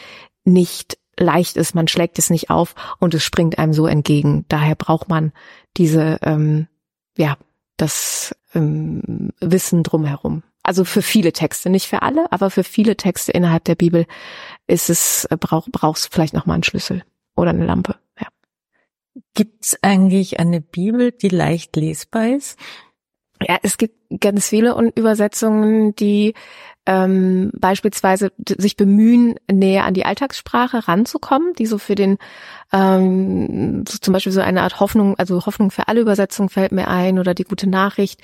[0.43, 4.45] nicht leicht ist, man schlägt es nicht auf und es springt einem so entgegen.
[4.49, 5.31] Daher braucht man
[5.77, 6.67] diese ähm,
[7.17, 7.37] ja,
[7.77, 10.43] das ähm, Wissen drumherum.
[10.63, 14.05] Also für viele Texte, nicht für alle, aber für viele Texte innerhalb der Bibel
[14.65, 17.03] ist es, äh, brauch, brauchst vielleicht nochmal einen Schlüssel
[17.35, 17.97] oder eine Lampe.
[18.19, 18.27] Ja.
[19.33, 22.57] Gibt es eigentlich eine Bibel, die leicht lesbar ist?
[23.41, 26.33] Ja, es gibt ganz viele Übersetzungen, die
[26.85, 32.17] ähm, beispielsweise sich bemühen, näher an die Alltagssprache ranzukommen, die so für den
[32.73, 36.87] ähm, so zum Beispiel so eine Art Hoffnung, also Hoffnung für alle Übersetzungen fällt mir
[36.87, 38.19] ein oder die gute Nachricht,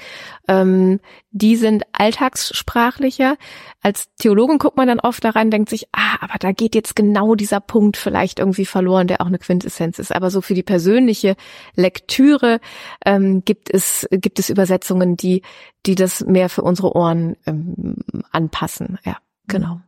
[0.47, 0.99] ähm,
[1.31, 3.37] die sind alltagssprachlicher.
[3.81, 6.95] Als Theologen guckt man dann oft da rein, denkt sich, ah, aber da geht jetzt
[6.95, 10.13] genau dieser Punkt vielleicht irgendwie verloren, der auch eine Quintessenz ist.
[10.13, 11.35] Aber so für die persönliche
[11.75, 12.59] Lektüre
[13.05, 15.43] ähm, gibt es gibt es Übersetzungen, die
[15.85, 17.95] die das mehr für unsere Ohren ähm,
[18.31, 18.99] anpassen.
[19.03, 19.17] Ja,
[19.47, 19.81] genau.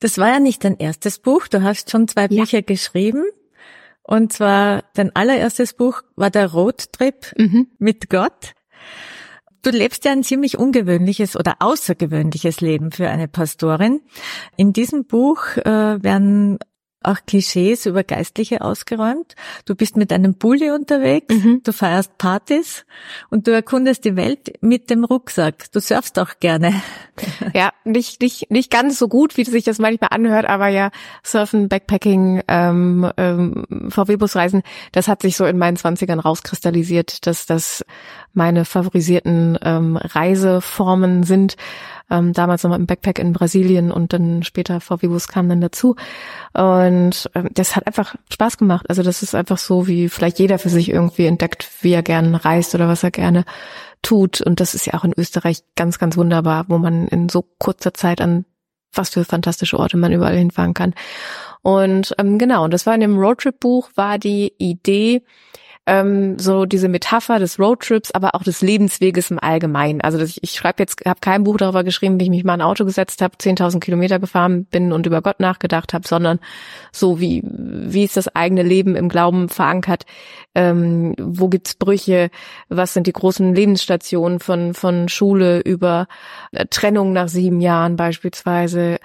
[0.00, 1.48] Das war ja nicht dein erstes Buch.
[1.48, 2.42] Du hast schon zwei ja.
[2.42, 3.24] Bücher geschrieben.
[4.02, 7.68] Und zwar dein allererstes Buch war der Roadtrip mhm.
[7.78, 8.54] mit Gott.
[9.62, 14.00] Du lebst ja ein ziemlich ungewöhnliches oder außergewöhnliches Leben für eine Pastorin.
[14.56, 16.60] In diesem Buch äh, werden
[17.06, 19.34] auch Klischees über Geistliche ausgeräumt.
[19.64, 21.62] Du bist mit einem Bulli unterwegs, mhm.
[21.64, 22.84] du feierst Partys
[23.30, 25.70] und du erkundest die Welt mit dem Rucksack.
[25.72, 26.74] Du surfst auch gerne.
[27.54, 30.90] Ja, nicht, nicht, nicht ganz so gut, wie sich das manchmal anhört, aber ja,
[31.22, 37.84] Surfen, Backpacking, ähm, ähm, VW-Busreisen, das hat sich so in meinen Zwanzigern rauskristallisiert, dass das
[38.36, 41.56] meine favorisierten ähm, Reiseformen sind
[42.10, 45.96] ähm, damals nochmal im Backpack in Brasilien und dann später VW-Bus kam dann dazu.
[46.52, 48.86] Und ähm, das hat einfach Spaß gemacht.
[48.88, 52.44] Also das ist einfach so, wie vielleicht jeder für sich irgendwie entdeckt, wie er gerne
[52.44, 53.44] reist oder was er gerne
[54.02, 54.40] tut.
[54.40, 57.94] Und das ist ja auch in Österreich ganz, ganz wunderbar, wo man in so kurzer
[57.94, 58.44] Zeit an
[58.92, 60.94] was für fantastische Orte man überall hinfahren kann.
[61.62, 65.22] Und ähm, genau, und das war in dem Roadtrip-Buch, war die Idee,
[65.86, 70.00] ähm, so diese Metapher des Roadtrips, aber auch des Lebensweges im Allgemeinen.
[70.00, 72.60] Also ich, ich schreibe jetzt, habe kein Buch darüber geschrieben, wie ich mich mal in
[72.60, 76.40] ein Auto gesetzt habe, 10.000 Kilometer gefahren bin und über Gott nachgedacht habe, sondern
[76.90, 80.06] so wie wie ist das eigene Leben im Glauben verankert,
[80.56, 82.30] ähm, wo gibt's Brüche,
[82.68, 86.08] was sind die großen Lebensstationen von von Schule über
[86.50, 88.98] äh, Trennung nach sieben Jahren beispielsweise,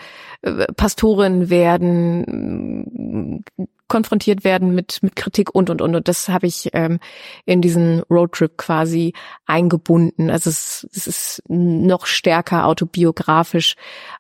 [0.76, 3.44] Pastorin werden,
[3.88, 5.96] konfrontiert werden mit, mit Kritik und, und, und.
[5.96, 7.00] Und das habe ich ähm,
[7.46, 9.14] in diesen Roadtrip quasi
[9.46, 10.30] eingebunden.
[10.30, 13.76] Also es, es ist noch stärker autobiografisch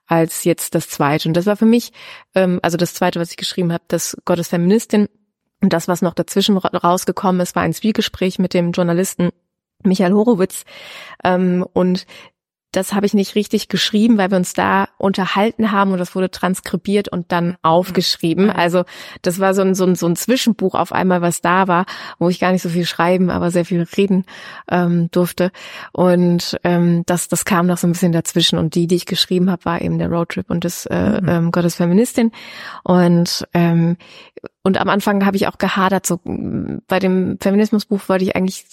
[0.05, 1.28] als jetzt das zweite.
[1.30, 1.93] Und das war für mich,
[2.36, 5.07] ähm, also das zweite, was ich geschrieben habe, das Gottes Feministin.
[5.61, 9.30] Und das, was noch dazwischen rausgekommen ist, war ein Zwiegespräch mit dem Journalisten
[9.84, 10.65] Michael Horowitz.
[11.24, 12.05] Ähm, und
[12.72, 16.32] das habe ich nicht richtig geschrieben, weil wir uns da unterhalten haben und das wurde
[16.32, 18.45] transkribiert und dann aufgeschrieben.
[18.45, 18.51] Mhm.
[18.51, 18.84] Also
[19.22, 21.86] das war so ein, so ein, so ein Zwischenbuch auf einmal, was da war,
[22.17, 24.26] wo ich gar nicht so viel schreiben, aber sehr viel reden
[24.69, 25.51] ähm, durfte.
[25.91, 28.57] Und ähm, das, das kam noch so ein bisschen dazwischen.
[28.57, 31.30] Und die, die ich geschrieben habe, war eben der Roadtrip und das äh, mhm.
[31.30, 32.32] ähm, Gottes Feministin.
[32.84, 33.97] Und ähm,
[34.64, 38.66] und am Anfang habe ich auch gehadert, so bei dem Feminismusbuch wollte ich eigentlich,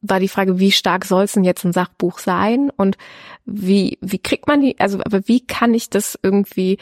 [0.00, 2.70] war die Frage, wie stark soll es denn jetzt ein Sachbuch sein?
[2.76, 2.96] Und
[3.44, 6.78] wie, wie kriegt man die, also aber wie kann ich das irgendwie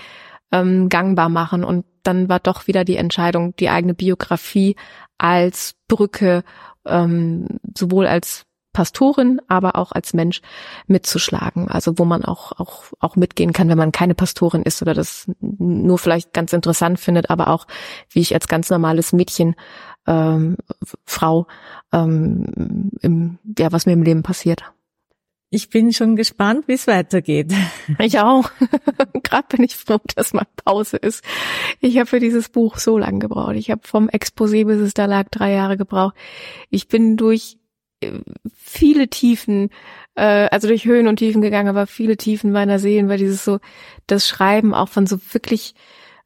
[0.51, 1.63] ähm, gangbar machen?
[1.63, 4.77] Und dann war doch wieder die Entscheidung, die eigene Biografie
[5.19, 6.43] als Brücke,
[6.87, 7.47] ähm,
[7.77, 10.43] sowohl als Pastorin, aber auch als Mensch
[10.87, 11.69] mitzuschlagen.
[11.69, 15.31] Also wo man auch, auch, auch mitgehen kann, wenn man keine Pastorin ist oder das
[15.41, 17.67] nur vielleicht ganz interessant findet, aber auch
[18.11, 19.55] wie ich als ganz normales Mädchen,
[20.07, 20.59] ähm,
[21.07, 21.47] Frau,
[21.93, 24.65] ähm, im, ja, was mir im Leben passiert.
[25.51, 27.53] Ich bin schon gespannt, wie es weitergeht.
[28.01, 28.51] Ich auch.
[29.23, 31.23] Gerade bin ich froh, dass mal Pause ist.
[31.81, 33.55] Ich habe für dieses Buch so lange gebraucht.
[33.55, 36.17] Ich habe vom Exposé bis es da lag drei Jahre gebraucht.
[36.71, 37.59] Ich bin durch
[38.55, 39.71] viele Tiefen,
[40.15, 43.59] äh, also durch Höhen und Tiefen gegangen, aber viele Tiefen meiner Seelen, weil dieses so,
[44.07, 45.75] das Schreiben auch von so wirklich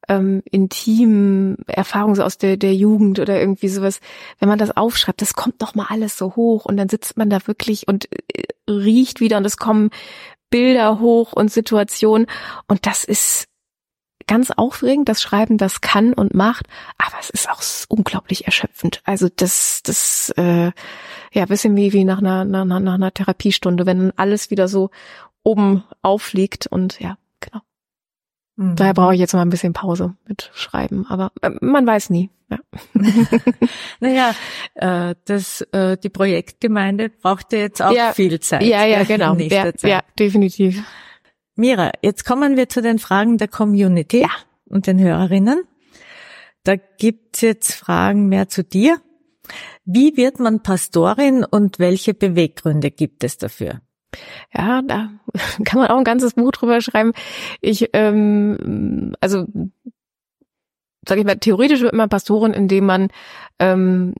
[0.08, 4.00] ähm, intimen Erfahrungen so aus der, der Jugend oder irgendwie sowas,
[4.38, 7.30] wenn man das aufschreibt, das kommt doch mal alles so hoch und dann sitzt man
[7.30, 9.90] da wirklich und äh, riecht wieder und es kommen
[10.50, 12.26] Bilder hoch und Situationen
[12.68, 13.48] und das ist
[14.28, 16.66] ganz aufregend, das Schreiben das kann und macht,
[16.98, 19.00] aber es ist auch unglaublich erschöpfend.
[19.04, 20.70] Also das, das, äh,
[21.32, 24.90] ja, bisschen wie, wie nach einer, nach, nach einer Therapiestunde, wenn alles wieder so
[25.42, 27.62] oben aufliegt und ja, genau.
[28.56, 28.76] Mhm.
[28.76, 32.30] Daher brauche ich jetzt mal ein bisschen Pause mit Schreiben, aber äh, man weiß nie.
[32.50, 32.58] Ja.
[34.00, 34.34] naja,
[34.74, 38.62] äh, das, äh, die Projektgemeinde brauchte jetzt auch ja, viel Zeit.
[38.62, 39.34] Ja, ja, genau.
[39.34, 40.82] Ja, ja, definitiv.
[41.60, 44.30] Mira, jetzt kommen wir zu den Fragen der Community ja.
[44.66, 45.64] und den Hörerinnen.
[46.62, 49.00] Da gibt's jetzt Fragen mehr zu dir.
[49.84, 53.80] Wie wird man Pastorin und welche Beweggründe gibt es dafür?
[54.54, 55.10] Ja, da
[55.64, 57.12] kann man auch ein ganzes Buch drüber schreiben.
[57.60, 59.46] Ich, ähm, also
[61.08, 63.08] sage ich mal, theoretisch wird man Pastorin, indem man
[63.58, 64.14] ähm,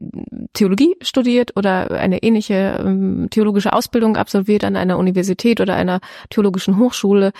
[0.53, 6.79] Theologie studiert oder eine ähnliche ähm, theologische Ausbildung absolviert an einer Universität oder einer theologischen
[6.79, 7.33] Hochschule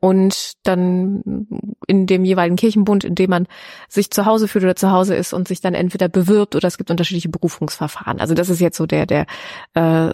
[0.00, 1.46] und dann
[1.86, 3.46] in dem jeweiligen Kirchenbund, in dem man
[3.88, 6.76] sich zu Hause fühlt oder zu Hause ist und sich dann entweder bewirbt oder es
[6.76, 8.18] gibt unterschiedliche Berufungsverfahren.
[8.20, 9.26] Also das ist jetzt so der der
[9.74, 10.10] äh,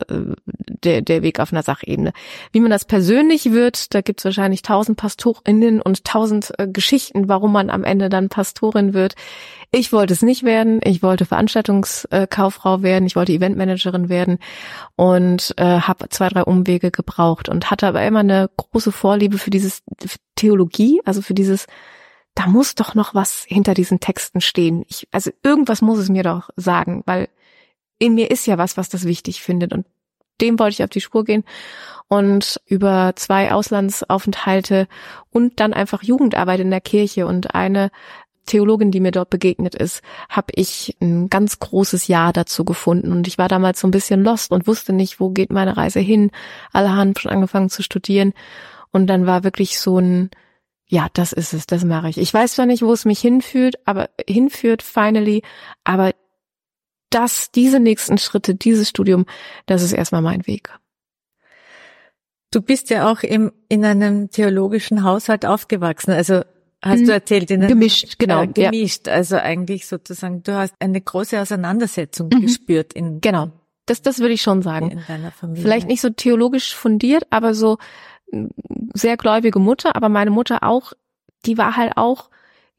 [0.84, 2.12] der der Weg auf einer Sachebene.
[2.52, 7.30] Wie man das persönlich wird, da gibt es wahrscheinlich tausend Pastorinnen und tausend äh, Geschichten,
[7.30, 9.14] warum man am Ende dann Pastorin wird.
[9.70, 10.80] Ich wollte es nicht werden.
[10.84, 13.06] Ich wollte Veranstaltungskauffrau werden.
[13.06, 14.38] Ich wollte Eventmanagerin werden
[14.96, 19.50] und äh, habe zwei, drei Umwege gebraucht und hatte aber immer eine große Vorliebe für
[19.50, 21.66] dieses für Theologie, also für dieses
[22.34, 24.84] da muss doch noch was hinter diesen Texten stehen.
[24.88, 27.28] Ich, also irgendwas muss es mir doch sagen, weil
[27.98, 29.86] in mir ist ja was, was das wichtig findet und
[30.40, 31.42] dem wollte ich auf die Spur gehen
[32.06, 34.86] und über zwei Auslandsaufenthalte
[35.30, 37.90] und dann einfach Jugendarbeit in der Kirche und eine
[38.48, 43.12] Theologin, die mir dort begegnet ist, habe ich ein ganz großes Ja dazu gefunden.
[43.12, 46.00] Und ich war damals so ein bisschen lost und wusste nicht, wo geht meine Reise
[46.00, 46.32] hin.
[46.72, 48.32] Alle haben schon angefangen zu studieren.
[48.90, 50.30] Und dann war wirklich so ein,
[50.86, 52.18] ja, das ist es, das mache ich.
[52.18, 55.42] Ich weiß zwar nicht, wo es mich hinführt, aber hinführt finally,
[55.84, 56.12] aber
[57.10, 59.26] das, diese nächsten Schritte, dieses Studium,
[59.66, 60.70] das ist erstmal mein Weg.
[62.50, 66.12] Du bist ja auch im, in einem theologischen Haushalt aufgewachsen.
[66.12, 66.42] Also
[66.82, 67.10] hast du mhm.
[67.10, 69.06] erzählt, in gemischt, genau, äh, gemischt.
[69.06, 69.14] Ja.
[69.14, 72.42] Also eigentlich sozusagen, du hast eine große Auseinandersetzung mhm.
[72.42, 73.50] gespürt in genau.
[73.86, 74.90] Das, das würde ich schon sagen.
[74.90, 75.62] In deiner Familie.
[75.62, 77.78] Vielleicht nicht so theologisch fundiert, aber so
[78.94, 79.96] sehr gläubige Mutter.
[79.96, 80.92] Aber meine Mutter auch,
[81.46, 82.28] die war halt auch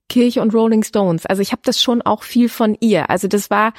[0.08, 1.26] Kirche und Rolling Stones.
[1.26, 3.10] Also ich habe das schon auch viel von ihr.
[3.10, 3.74] Also das war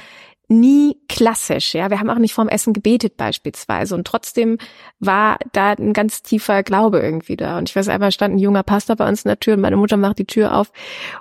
[0.51, 1.73] nie klassisch.
[1.73, 4.57] Ja, wir haben auch nicht vorm Essen gebetet beispielsweise und trotzdem
[4.99, 7.57] war da ein ganz tiefer Glaube irgendwie da.
[7.57, 9.77] Und ich weiß einmal stand ein junger Pastor bei uns in der Tür und meine
[9.77, 10.71] Mutter macht die Tür auf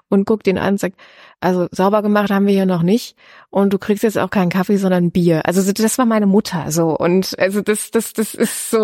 [0.08, 0.96] und guckt ihn an und sagt,
[1.40, 3.16] also sauber gemacht haben wir hier noch nicht
[3.48, 5.46] und du kriegst jetzt auch keinen Kaffee, sondern Bier.
[5.46, 8.78] Also das war meine Mutter so und also das das das ist so,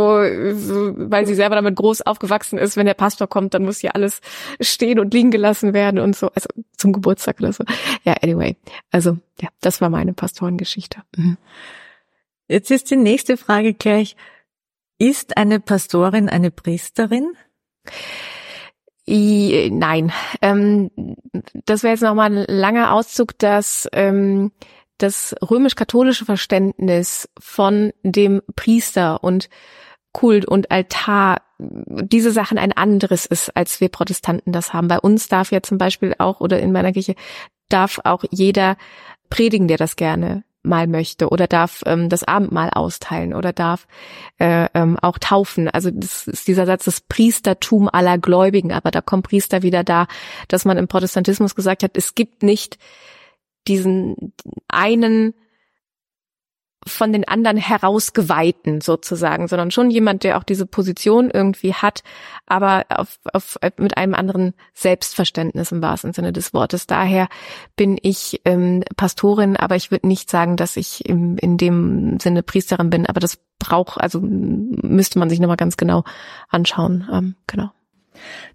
[0.55, 3.95] so weil sie selber damit groß aufgewachsen ist, wenn der Pastor kommt, dann muss hier
[3.95, 4.21] alles
[4.61, 7.65] stehen und liegen gelassen werden und so, also zum Geburtstag oder so.
[8.05, 8.57] Ja, anyway.
[8.91, 11.03] Also ja, das war meine Pastorengeschichte.
[11.17, 11.37] Mhm.
[12.49, 14.17] Jetzt ist die nächste Frage gleich,
[14.99, 17.33] ist eine Pastorin eine Priesterin?
[19.09, 20.91] Nein, ähm,
[21.65, 24.51] das wäre jetzt nochmal ein langer Auszug, dass ähm,
[24.99, 29.49] das römisch-katholische Verständnis von dem Priester und
[30.13, 34.89] Kult und Altar diese Sachen ein anderes ist, als wir Protestanten das haben.
[34.89, 37.15] Bei uns darf ja zum Beispiel auch, oder in meiner Kirche,
[37.69, 38.77] darf auch jeder
[39.31, 43.87] predigen, der das gerne mal möchte oder darf ähm, das Abendmahl austeilen oder darf
[44.39, 45.69] äh, ähm, auch taufen.
[45.69, 48.73] Also das ist dieser Satz, das Priestertum aller Gläubigen.
[48.73, 50.07] Aber da kommt Priester wieder da,
[50.49, 52.79] dass man im Protestantismus gesagt hat, es gibt nicht
[53.67, 54.35] diesen
[54.69, 55.35] einen
[56.87, 62.03] von den anderen herausgeweihten sozusagen, sondern schon jemand, der auch diese Position irgendwie hat,
[62.47, 66.87] aber auf, auf, mit einem anderen Selbstverständnis im wahrsten Sinne des Wortes.
[66.87, 67.29] Daher
[67.75, 72.43] bin ich ähm, Pastorin, aber ich würde nicht sagen, dass ich im, in dem Sinne
[72.43, 76.05] Priesterin bin, aber das braucht, also müsste man sich nochmal ganz genau
[76.49, 77.09] anschauen.
[77.13, 77.71] Ähm, genau.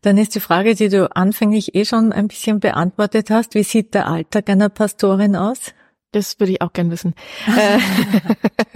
[0.01, 3.53] Dann ist die Frage, die du anfänglich eh schon ein bisschen beantwortet hast.
[3.55, 5.73] Wie sieht der Alltag einer Pastorin aus?
[6.13, 7.15] Das würde ich auch gern wissen.
[7.47, 7.79] Äh,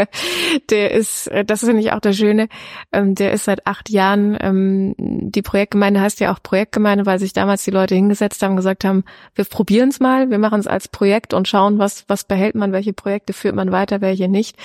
[0.70, 2.48] der ist, äh, das ist nämlich auch das Schöne,
[2.94, 7.34] ähm, der ist seit acht Jahren, ähm, die Projektgemeinde heißt ja auch Projektgemeinde, weil sich
[7.34, 10.88] damals die Leute hingesetzt haben, gesagt haben, wir probieren es mal, wir machen es als
[10.88, 14.56] Projekt und schauen, was, was behält man, welche Projekte führt man weiter, welche nicht.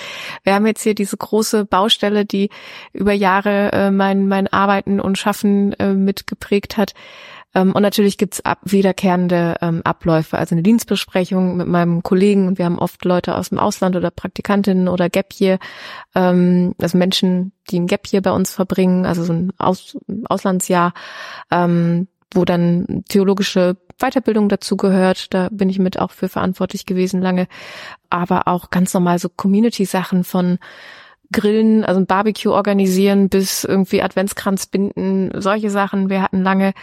[0.43, 2.49] Wir haben jetzt hier diese große Baustelle, die
[2.93, 6.93] über Jahre äh, mein, mein Arbeiten und Schaffen mitgeprägt hat
[7.73, 12.65] und natürlich gibt's ab, wiederkehrende ähm, Abläufe, also eine Dienstbesprechung mit meinem Kollegen und wir
[12.65, 15.59] haben oft Leute aus dem Ausland oder Praktikantinnen oder Gap hier,
[16.15, 20.93] ähm, also Menschen, die ein Gap hier bei uns verbringen, also so ein aus Auslandsjahr,
[21.51, 25.33] ähm, wo dann theologische Weiterbildung dazu gehört.
[25.33, 27.47] Da bin ich mit auch für verantwortlich gewesen lange.
[28.09, 30.57] Aber auch ganz normal so Community-Sachen von
[31.31, 36.09] Grillen, also ein Barbecue organisieren bis irgendwie Adventskranz binden, solche Sachen.
[36.09, 36.73] Wir hatten lange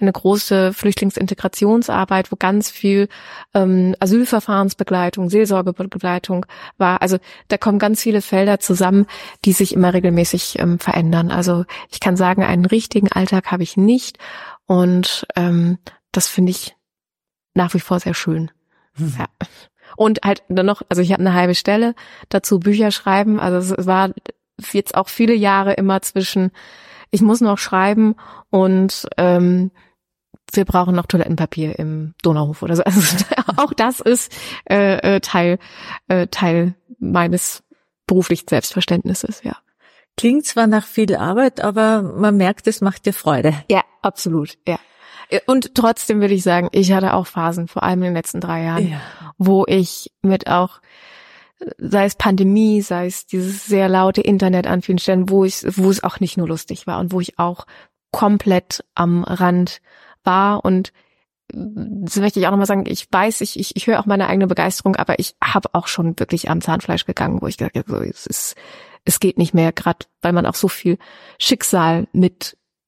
[0.00, 3.08] eine große Flüchtlingsintegrationsarbeit, wo ganz viel
[3.54, 6.46] ähm, Asylverfahrensbegleitung, Seelsorgebegleitung
[6.78, 7.02] war.
[7.02, 9.06] Also da kommen ganz viele Felder zusammen,
[9.44, 11.30] die sich immer regelmäßig ähm, verändern.
[11.30, 14.18] Also ich kann sagen, einen richtigen Alltag habe ich nicht
[14.66, 15.78] und ähm,
[16.12, 16.76] das finde ich
[17.54, 18.50] nach wie vor sehr schön.
[18.96, 19.14] Mhm.
[19.18, 19.26] Ja.
[19.96, 21.94] Und halt dann noch, also ich habe eine halbe Stelle
[22.28, 23.40] dazu Bücher schreiben.
[23.40, 24.10] Also es war
[24.72, 26.50] jetzt auch viele Jahre immer zwischen,
[27.10, 28.14] ich muss noch schreiben
[28.50, 29.70] und ähm,
[30.52, 32.82] wir brauchen noch Toilettenpapier im Donauhof oder so.
[32.86, 33.24] Also
[33.56, 34.32] auch das ist
[34.70, 35.58] äh, äh, Teil
[36.08, 37.62] äh, Teil meines
[38.06, 39.56] beruflichen Selbstverständnisses, ja.
[40.16, 43.54] Klingt zwar nach viel Arbeit, aber man merkt, es macht dir Freude.
[43.70, 44.78] Ja, absolut, ja.
[45.46, 48.64] Und trotzdem würde ich sagen, ich hatte auch Phasen, vor allem in den letzten drei
[48.64, 49.00] Jahren, ja.
[49.36, 50.80] wo ich mit auch
[51.78, 55.90] sei es Pandemie, sei es dieses sehr laute Internet an vielen Stellen, wo ich, wo
[55.90, 57.66] es auch nicht nur lustig war und wo ich auch
[58.12, 59.80] komplett am Rand
[60.24, 60.92] war und
[61.50, 64.46] das möchte ich auch nochmal sagen, ich weiß, ich, ich, ich höre auch meine eigene
[64.46, 68.26] Begeisterung, aber ich habe auch schon wirklich am Zahnfleisch gegangen, wo ich gesagt habe, es
[68.26, 68.54] ist,
[69.06, 70.98] es geht nicht mehr, gerade weil man auch so viel
[71.38, 72.06] Schicksal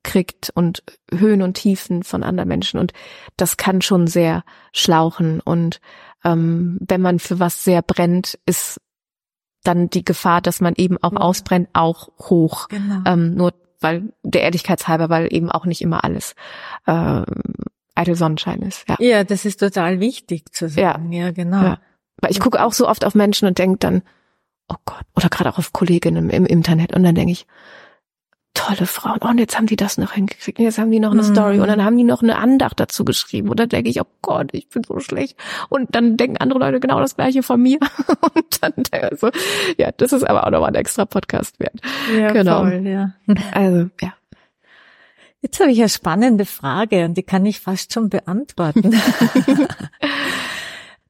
[0.00, 0.82] mitkriegt und
[1.12, 2.92] Höhen und Tiefen von anderen Menschen und
[3.36, 5.80] das kann schon sehr schlauchen und
[6.24, 8.80] ähm, wenn man für was sehr brennt, ist
[9.62, 11.18] dann die Gefahr, dass man eben auch ja.
[11.18, 12.68] ausbrennt, auch hoch.
[12.68, 13.02] Genau.
[13.06, 16.34] Ähm, nur weil der Ehrlichkeitshalber, weil eben auch nicht immer alles
[16.86, 17.24] ähm,
[17.94, 18.86] eitel Sonnenschein ist.
[18.88, 18.96] Ja.
[18.98, 21.12] ja, das ist total wichtig zu sagen.
[21.12, 21.62] Ja, ja genau.
[21.62, 21.78] Ja.
[22.20, 24.02] Weil ich gucke auch so oft auf Menschen und denke dann,
[24.68, 27.46] oh Gott, oder gerade auch auf Kolleginnen im Internet und dann denke ich,
[28.60, 29.18] tolle Frauen.
[29.22, 30.58] Oh, und jetzt haben die das noch hingekriegt.
[30.58, 31.34] Und jetzt haben die noch eine mhm.
[31.34, 33.48] Story und dann haben die noch eine Andacht dazu geschrieben.
[33.48, 35.36] Und dann denke ich, oh Gott, ich bin so schlecht.
[35.68, 37.78] Und dann denken andere Leute genau das Gleiche von mir.
[38.34, 39.30] und dann, also,
[39.78, 41.80] ja, das ist aber auch nochmal ein extra Podcast wert.
[42.16, 42.60] Ja, genau.
[42.60, 43.14] Voll, ja.
[43.52, 44.14] Also, ja.
[45.42, 48.94] Jetzt habe ich eine spannende Frage und die kann ich fast schon beantworten.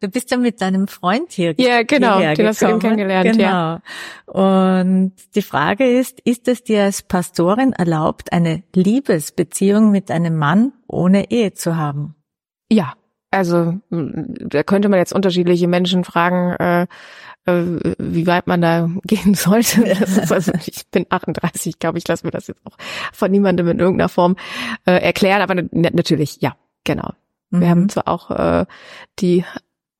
[0.00, 1.54] du bist ja mit deinem Freund hier.
[1.58, 3.32] Ja, genau, den hast du eben kennengelernt.
[3.32, 3.42] Genau.
[3.42, 3.82] Ja.
[4.26, 10.72] Und die Frage ist, ist es dir als Pastorin erlaubt, eine Liebesbeziehung mit einem Mann
[10.86, 12.14] ohne Ehe zu haben?
[12.70, 12.94] Ja,
[13.30, 16.86] also da könnte man jetzt unterschiedliche Menschen fragen, äh,
[17.46, 19.96] äh, wie weit man da gehen sollte.
[20.30, 22.76] Also, ich bin 38, glaube ich, lasse mir das jetzt auch
[23.12, 24.36] von niemandem in irgendeiner Form
[24.86, 27.12] äh, erklären, aber natürlich, ja, genau.
[27.50, 27.68] Wir mhm.
[27.68, 28.66] haben zwar auch äh,
[29.18, 29.44] die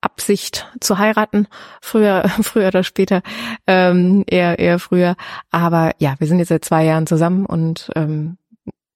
[0.01, 1.46] Absicht zu heiraten,
[1.80, 3.22] früher, früher oder später,
[3.66, 5.16] ähm, eher, eher früher.
[5.51, 8.38] Aber ja, wir sind jetzt seit zwei Jahren zusammen und ähm,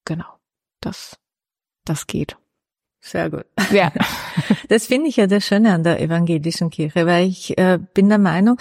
[0.04, 0.26] genau,
[0.80, 1.16] das,
[1.84, 2.36] das geht.
[3.00, 3.44] Sehr gut.
[3.70, 3.92] Ja.
[4.68, 8.18] Das finde ich ja das Schöne an der evangelischen Kirche, weil ich äh, bin der
[8.18, 8.58] Meinung,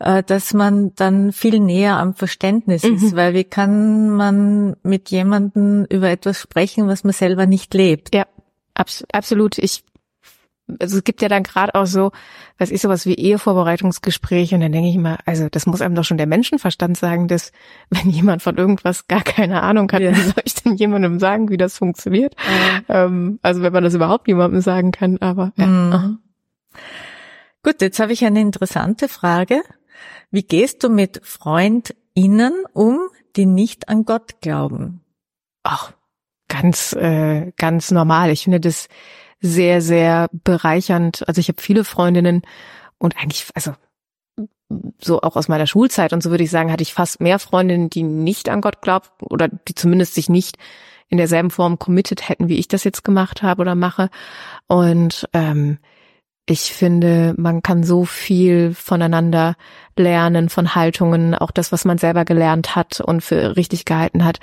[0.00, 2.96] äh, dass man dann viel näher am Verständnis mhm.
[2.96, 8.14] ist, weil wie kann man mit jemandem über etwas sprechen, was man selber nicht lebt?
[8.14, 8.26] Ja,
[8.74, 9.56] abs absolut.
[9.56, 9.84] Ich
[10.80, 12.10] also es gibt ja dann gerade auch so,
[12.58, 16.04] was ist sowas wie Ehevorbereitungsgespräche und dann denke ich immer, also das muss einem doch
[16.04, 17.52] schon der Menschenverstand sagen, dass
[17.90, 20.10] wenn jemand von irgendwas gar keine Ahnung hat, ja.
[20.10, 22.34] wie soll ich denn jemandem sagen, wie das funktioniert?
[22.88, 23.04] Ja.
[23.04, 25.66] Ähm, also wenn man das überhaupt jemandem sagen kann, aber ja.
[25.66, 26.18] Mhm.
[27.62, 29.62] Gut, jetzt habe ich eine interessante Frage.
[30.30, 33.00] Wie gehst du mit FreundInnen um,
[33.34, 35.00] die nicht an Gott glauben?
[35.62, 35.92] Ach,
[36.48, 38.30] ganz, äh, ganz normal.
[38.30, 38.88] Ich finde das
[39.40, 41.26] sehr, sehr bereichernd.
[41.28, 42.42] Also ich habe viele Freundinnen
[42.98, 43.72] und eigentlich, also
[44.98, 47.88] so auch aus meiner Schulzeit und so würde ich sagen, hatte ich fast mehr Freundinnen,
[47.88, 50.56] die nicht an Gott glauben oder die zumindest sich nicht
[51.08, 54.10] in derselben Form committed hätten, wie ich das jetzt gemacht habe oder mache.
[54.66, 55.78] Und ähm,
[56.48, 59.56] ich finde, man kann so viel voneinander
[59.96, 64.38] lernen, von Haltungen, auch das, was man selber gelernt hat und für richtig gehalten hat.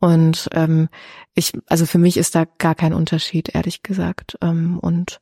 [0.00, 0.88] Und ähm,
[1.34, 4.36] ich, also für mich ist da gar kein Unterschied, ehrlich gesagt.
[4.42, 5.20] Ähm, und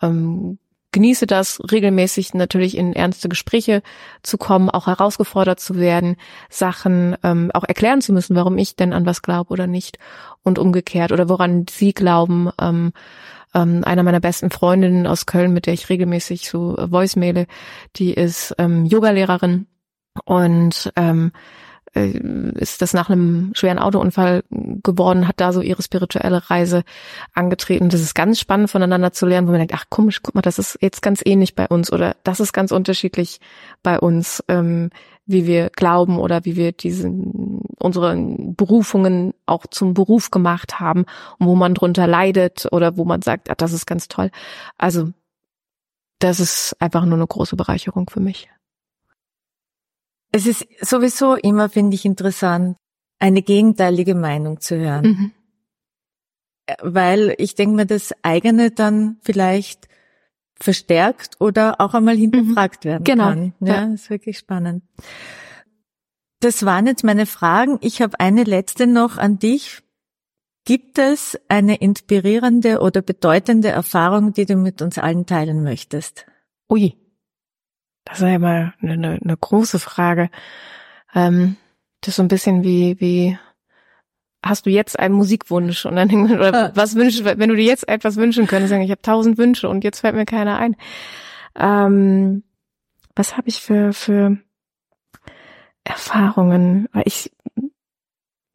[0.00, 0.58] ähm,
[0.92, 3.82] genieße das regelmäßig natürlich in ernste Gespräche
[4.22, 6.16] zu kommen, auch herausgefordert zu werden,
[6.48, 9.98] Sachen ähm, auch erklären zu müssen, warum ich denn an was glaube oder nicht
[10.44, 12.50] und umgekehrt oder woran sie glauben.
[12.60, 12.92] Ähm,
[13.54, 17.46] ähm, einer meiner besten Freundinnen aus Köln, mit der ich regelmäßig so Voicemaile,
[17.96, 19.66] die ist ähm, Yogalehrerin
[20.24, 21.32] und ähm,
[21.94, 22.18] äh,
[22.54, 26.84] ist das nach einem schweren Autounfall geworden, hat da so ihre spirituelle Reise
[27.34, 27.90] angetreten.
[27.90, 30.58] Das ist ganz spannend voneinander zu lernen, wo man denkt, ach komisch, guck mal, das
[30.58, 33.40] ist jetzt ganz ähnlich bei uns oder das ist ganz unterschiedlich
[33.82, 34.90] bei uns, ähm,
[35.26, 41.04] wie wir glauben oder wie wir diesen unsere Berufungen auch zum Beruf gemacht haben
[41.38, 44.30] und wo man drunter leidet oder wo man sagt, ah, das ist ganz toll.
[44.78, 45.12] Also
[46.20, 48.48] das ist einfach nur eine große Bereicherung für mich.
[50.30, 52.76] Es ist sowieso immer, finde ich, interessant,
[53.18, 55.04] eine gegenteilige Meinung zu hören.
[55.04, 55.32] Mhm.
[56.66, 59.88] Äh, weil ich denke mir, das eigene dann vielleicht
[60.60, 62.88] verstärkt oder auch einmal hinterfragt mhm.
[62.88, 63.28] werden genau.
[63.28, 63.54] kann.
[63.60, 64.84] Ja, ja, ist wirklich spannend.
[66.40, 67.78] Das waren jetzt meine Fragen.
[67.80, 69.82] Ich habe eine letzte noch an dich.
[70.64, 76.26] Gibt es eine inspirierende oder bedeutende Erfahrung, die du mit uns allen teilen möchtest?
[76.68, 76.96] Ui.
[78.04, 80.30] Das ist ja immer eine, eine, eine große Frage.
[81.14, 81.56] Ähm,
[82.00, 83.38] das ist so ein bisschen wie, wie
[84.42, 85.86] hast du jetzt einen Musikwunsch?
[85.86, 89.02] Und dann oder was wünschst, wenn du dir jetzt etwas wünschen könntest, sagen, ich habe
[89.02, 90.76] tausend Wünsche und jetzt fällt mir keiner ein.
[91.54, 92.42] Ähm,
[93.14, 94.38] was habe ich für für
[95.84, 96.88] Erfahrungen?
[96.92, 97.30] Weil ich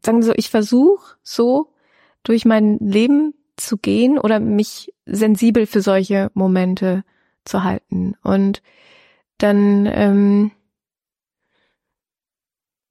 [0.05, 1.73] sagen so, ich versuche so
[2.23, 7.03] durch mein Leben zu gehen oder mich sensibel für solche Momente
[7.45, 8.15] zu halten.
[8.23, 8.61] Und
[9.37, 10.51] dann ähm,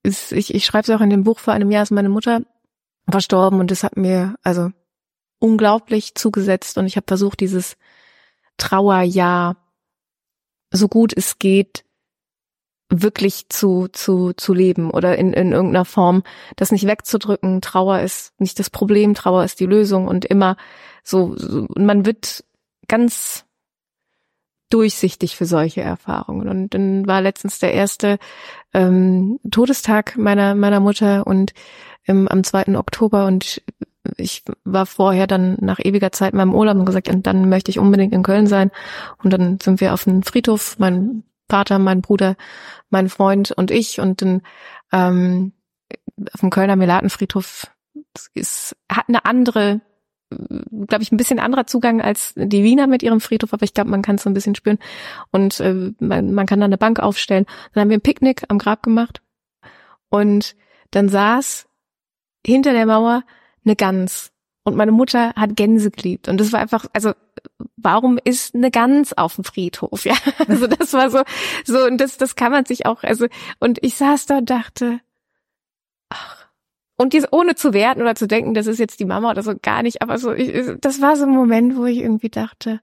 [0.03, 2.43] ist, ich, ich schreibe es auch in dem Buch vor einem Jahr, ist meine Mutter
[3.09, 4.71] verstorben und das hat mir also
[5.39, 7.77] unglaublich zugesetzt und ich habe versucht, dieses
[8.57, 9.57] Trauerjahr
[10.71, 11.85] so gut es geht
[12.89, 16.23] wirklich zu, zu, zu leben oder in, in irgendeiner Form
[16.55, 17.61] das nicht wegzudrücken.
[17.61, 20.57] Trauer ist nicht das Problem, Trauer ist die Lösung und immer
[21.03, 22.45] so, so man wird
[22.87, 23.45] ganz
[24.71, 26.49] durchsichtig für solche Erfahrungen.
[26.49, 28.19] Und dann war letztens der erste
[28.73, 31.53] ähm, Todestag meiner, meiner Mutter und
[32.07, 32.77] ähm, am 2.
[32.77, 33.63] Oktober und
[34.17, 37.71] ich war vorher dann nach ewiger Zeit in meinem Urlaub und gesagt, und dann möchte
[37.71, 38.71] ich unbedingt in Köln sein.
[39.23, 42.37] Und dann sind wir auf den Friedhof, mein Vater, mein Bruder,
[42.89, 44.43] mein Freund und ich und dann
[44.93, 45.53] ähm,
[46.33, 47.67] auf dem Kölner Melatenfriedhof
[48.35, 49.81] ist, hat eine andere
[50.31, 53.91] glaube ich, ein bisschen anderer Zugang als die Wiener mit ihrem Friedhof, aber ich glaube,
[53.91, 54.79] man kann es so ein bisschen spüren.
[55.31, 57.47] Und äh, man, man kann da eine Bank aufstellen.
[57.73, 59.23] Dann haben wir ein Picknick am Grab gemacht
[60.09, 60.57] und
[60.91, 61.67] dann saß
[62.47, 63.25] hinter der Mauer
[63.65, 64.33] eine Gans.
[64.65, 66.29] Und meine Mutter hat Gänse geliebt.
[66.29, 67.13] Und das war einfach, also
[67.77, 70.05] warum ist eine Gans auf dem Friedhof?
[70.05, 70.17] Ja,
[70.49, 71.23] also das war so,
[71.65, 73.27] so und das, das kann man sich auch, also
[73.61, 75.01] und ich saß da und dachte,
[76.09, 76.49] ach,
[76.97, 79.55] und dies ohne zu werten oder zu denken, das ist jetzt die Mama oder so,
[79.61, 80.03] gar nicht.
[80.03, 82.81] Aber so, ich, das war so ein Moment, wo ich irgendwie dachte,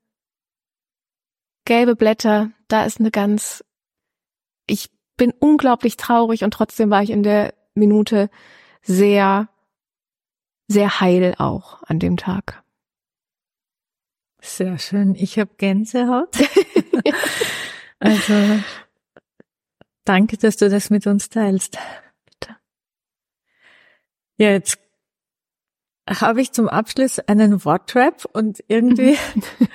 [1.66, 3.64] gelbe Blätter, da ist eine ganz,
[4.68, 8.30] ich bin unglaublich traurig und trotzdem war ich in der Minute
[8.82, 9.50] sehr,
[10.68, 12.64] sehr heil auch an dem Tag.
[14.42, 15.16] Sehr schön.
[15.16, 16.38] Ich habe Gänsehaut.
[18.00, 18.60] also
[20.04, 21.78] danke, dass du das mit uns teilst.
[24.38, 24.83] Ja, jetzt
[26.10, 29.18] habe ich zum Abschluss einen Wortrap und irgendwie.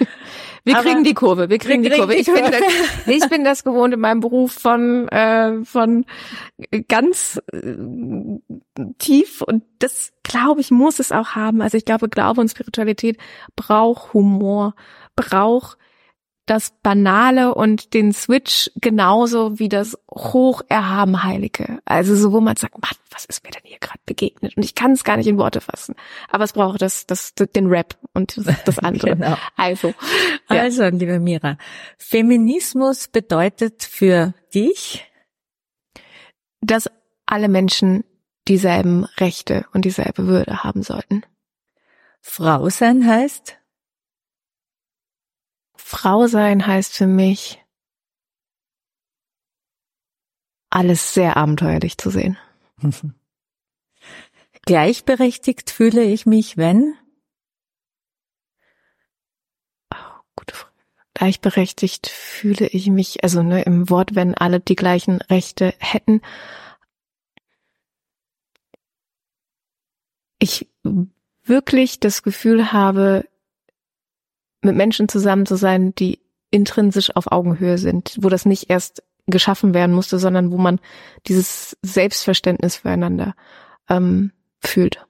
[0.64, 2.14] wir kriegen die Kurve, wir kriegen, wir kriegen die Kurve.
[2.14, 6.04] Ich bin, das, ich bin das gewohnt in meinem Beruf von, äh, von
[6.88, 7.76] ganz äh,
[8.98, 11.62] tief und das glaube ich muss es auch haben.
[11.62, 13.16] Also ich glaube, Glaube und Spiritualität
[13.56, 14.74] braucht Humor,
[15.16, 15.78] braucht
[16.51, 21.80] das Banale und den Switch genauso wie das Hocherhaben Heilige.
[21.84, 24.57] Also so, wo man sagt, Mann, was ist mir denn hier gerade begegnet?
[24.57, 25.94] Und ich kann es gar nicht in Worte fassen.
[26.30, 29.16] Aber es braucht das, das, den Rap und das andere.
[29.16, 29.36] genau.
[29.57, 29.94] Also,
[30.51, 30.62] ja.
[30.62, 31.59] also, liebe Mira,
[31.99, 35.05] Feminismus bedeutet für dich,
[36.61, 36.90] dass
[37.26, 38.05] alle Menschen
[38.49, 41.22] dieselben Rechte und dieselbe Würde haben sollten.
[42.20, 43.59] Frau sein heißt?
[45.89, 47.64] Frau sein heißt für mich,
[50.68, 52.36] alles sehr abenteuerlich zu sehen.
[54.66, 56.95] Gleichberechtigt fühle ich mich, wenn?
[59.91, 60.74] Oh, gute Frage.
[61.14, 66.20] Gleichberechtigt fühle ich mich, also ne, im Wort, wenn alle die gleichen Rechte hätten.
[70.39, 70.68] Ich
[71.45, 73.26] wirklich das Gefühl habe,
[74.62, 79.74] mit Menschen zusammen zu sein, die intrinsisch auf Augenhöhe sind, wo das nicht erst geschaffen
[79.74, 80.80] werden musste, sondern wo man
[81.26, 83.34] dieses Selbstverständnis füreinander
[83.88, 85.04] ähm, fühlt.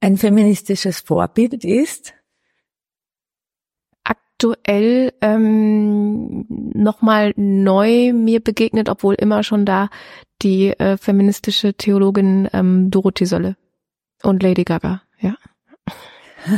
[0.00, 2.14] Ein feministisches Vorbild ist
[4.04, 9.90] aktuell ähm, nochmal neu mir begegnet, obwohl immer schon da
[10.42, 13.56] die äh, feministische Theologin ähm, Dorothee Solle
[14.22, 15.34] und Lady Gaga, ja.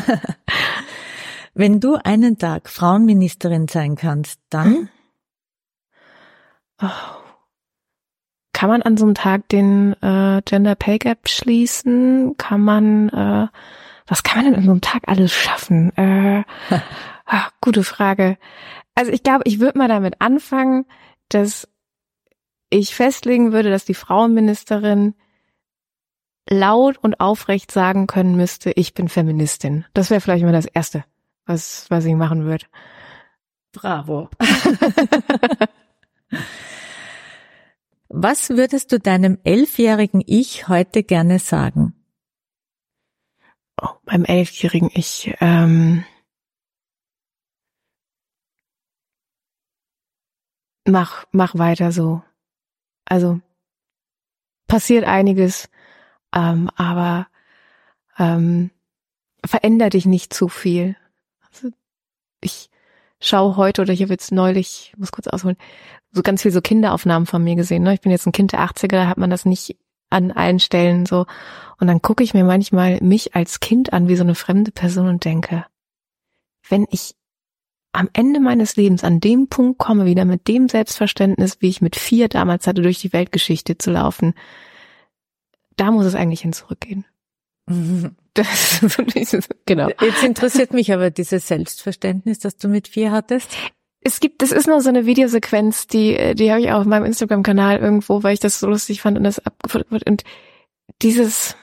[1.55, 4.88] Wenn du einen Tag Frauenministerin sein kannst, dann?
[6.80, 6.88] Oh.
[8.53, 12.36] Kann man an so einem Tag den äh, Gender Pay Gap schließen?
[12.38, 13.48] Kann man, äh,
[14.07, 15.94] was kann man denn an so einem Tag alles schaffen?
[15.96, 16.44] Äh,
[17.26, 18.38] ach, gute Frage.
[18.94, 20.86] Also ich glaube, ich würde mal damit anfangen,
[21.28, 21.68] dass
[22.70, 25.14] ich festlegen würde, dass die Frauenministerin
[26.48, 29.84] laut und aufrecht sagen können müsste, ich bin Feministin.
[29.92, 31.05] Das wäre vielleicht mal das Erste
[31.47, 32.66] was, was ich machen würde.
[33.72, 34.28] Bravo.
[38.09, 41.95] was würdest du deinem elfjährigen Ich heute gerne sagen?
[43.80, 46.05] Oh, beim elfjährigen Ich, ähm,
[50.86, 52.22] mach, mach weiter so.
[53.07, 53.40] Also,
[54.68, 55.68] passiert einiges
[56.34, 57.28] ähm, aber
[58.18, 58.70] ähm,
[59.45, 60.97] veränder dich nicht zu viel.
[61.53, 61.70] Also
[62.40, 62.70] ich
[63.20, 65.57] schaue heute oder ich habe jetzt neulich, muss kurz ausholen,
[66.11, 67.82] so ganz viel so Kinderaufnahmen von mir gesehen.
[67.82, 67.94] Ne?
[67.94, 69.76] Ich bin jetzt ein Kind der 80er, da hat man das nicht
[70.11, 71.26] an allen Stellen so.
[71.78, 75.09] Und dann gucke ich mir manchmal mich als Kind an wie so eine fremde Person
[75.09, 75.64] und denke,
[76.68, 77.14] wenn ich
[77.92, 81.96] am Ende meines Lebens an dem Punkt komme, wieder mit dem Selbstverständnis, wie ich mit
[81.96, 84.34] vier damals hatte, durch die Weltgeschichte zu laufen,
[85.76, 87.05] da muss es eigentlich hin zurückgehen.
[88.35, 88.80] Das,
[89.66, 89.91] genau.
[90.01, 93.51] Jetzt interessiert mich aber dieses Selbstverständnis, das du mit vier hattest.
[94.01, 97.05] Es gibt, das ist nur so eine Videosequenz, die, die habe ich auch auf meinem
[97.05, 100.09] Instagram-Kanal irgendwo, weil ich das so lustig fand und das abgefunden wird.
[100.09, 100.24] Und
[101.03, 101.57] dieses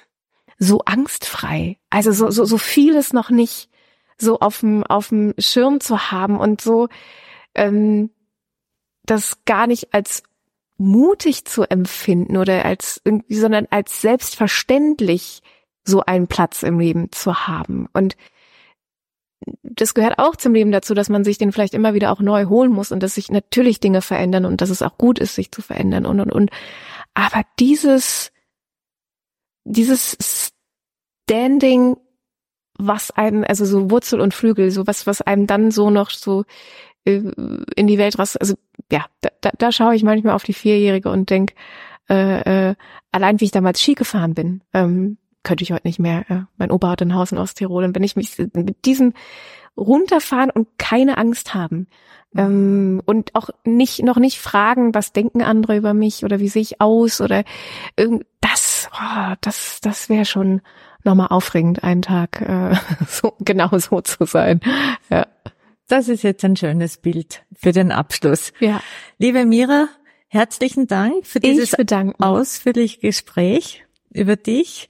[0.57, 3.69] so angstfrei, also so, so, so vieles noch nicht
[4.17, 6.87] so auf dem, auf dem Schirm zu haben und so,
[7.55, 8.11] ähm,
[9.03, 10.23] das gar nicht als
[10.77, 15.41] mutig zu empfinden oder als irgendwie, sondern als selbstverständlich
[15.83, 17.87] so einen Platz im Leben zu haben.
[17.93, 18.15] Und
[19.63, 22.45] das gehört auch zum Leben dazu, dass man sich den vielleicht immer wieder auch neu
[22.45, 25.51] holen muss und dass sich natürlich Dinge verändern und dass es auch gut ist, sich
[25.51, 26.51] zu verändern und und und.
[27.13, 28.31] Aber dieses,
[29.63, 30.51] dieses
[31.29, 31.97] Standing,
[32.77, 36.45] was einem, also so Wurzel und Flügel, so was, was einem dann so noch so
[37.05, 37.21] äh,
[37.75, 38.55] in die Welt raus, also
[38.91, 41.53] ja, da, da, da schaue ich manchmal auf die Vierjährige und denk,
[42.09, 42.75] äh, äh,
[43.11, 46.25] allein wie ich damals Ski gefahren bin, ähm, könnte ich heute nicht mehr.
[46.29, 46.47] Ja.
[46.57, 49.13] Mein Opa hat ein Haus in Osttirol und wenn ich mich mit diesem
[49.77, 51.87] runterfahren und keine Angst haben
[52.33, 52.39] mhm.
[52.39, 56.61] ähm, und auch nicht noch nicht fragen, was denken andere über mich oder wie sehe
[56.61, 57.43] ich aus oder
[57.95, 60.61] irgend das, oh, das, das wäre schon
[61.03, 62.75] nochmal aufregend, einen Tag äh,
[63.07, 64.59] so genau so zu sein.
[65.09, 65.27] Ja.
[65.87, 68.53] Das ist jetzt ein schönes Bild für den Abschluss.
[68.59, 68.79] Ja.
[69.17, 69.87] Liebe Mira,
[70.27, 71.75] herzlichen Dank für dieses
[72.19, 74.87] ausführliche Gespräch über dich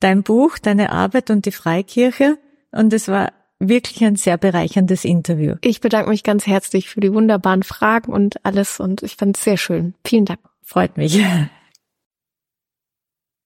[0.00, 2.38] dein Buch, deine Arbeit und die Freikirche.
[2.72, 5.56] Und es war wirklich ein sehr bereicherndes Interview.
[5.60, 9.44] Ich bedanke mich ganz herzlich für die wunderbaren Fragen und alles und ich fand es
[9.44, 9.94] sehr schön.
[10.04, 10.40] Vielen Dank.
[10.62, 11.22] Freut mich.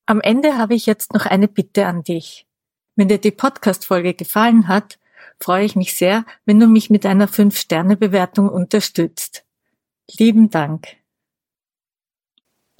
[0.06, 2.46] Am Ende habe ich jetzt noch eine Bitte an dich.
[2.94, 4.98] Wenn dir die Podcast-Folge gefallen hat,
[5.40, 9.44] freue ich mich sehr, wenn du mich mit einer 5-Sterne-Bewertung unterstützt.
[10.18, 10.88] Lieben Dank.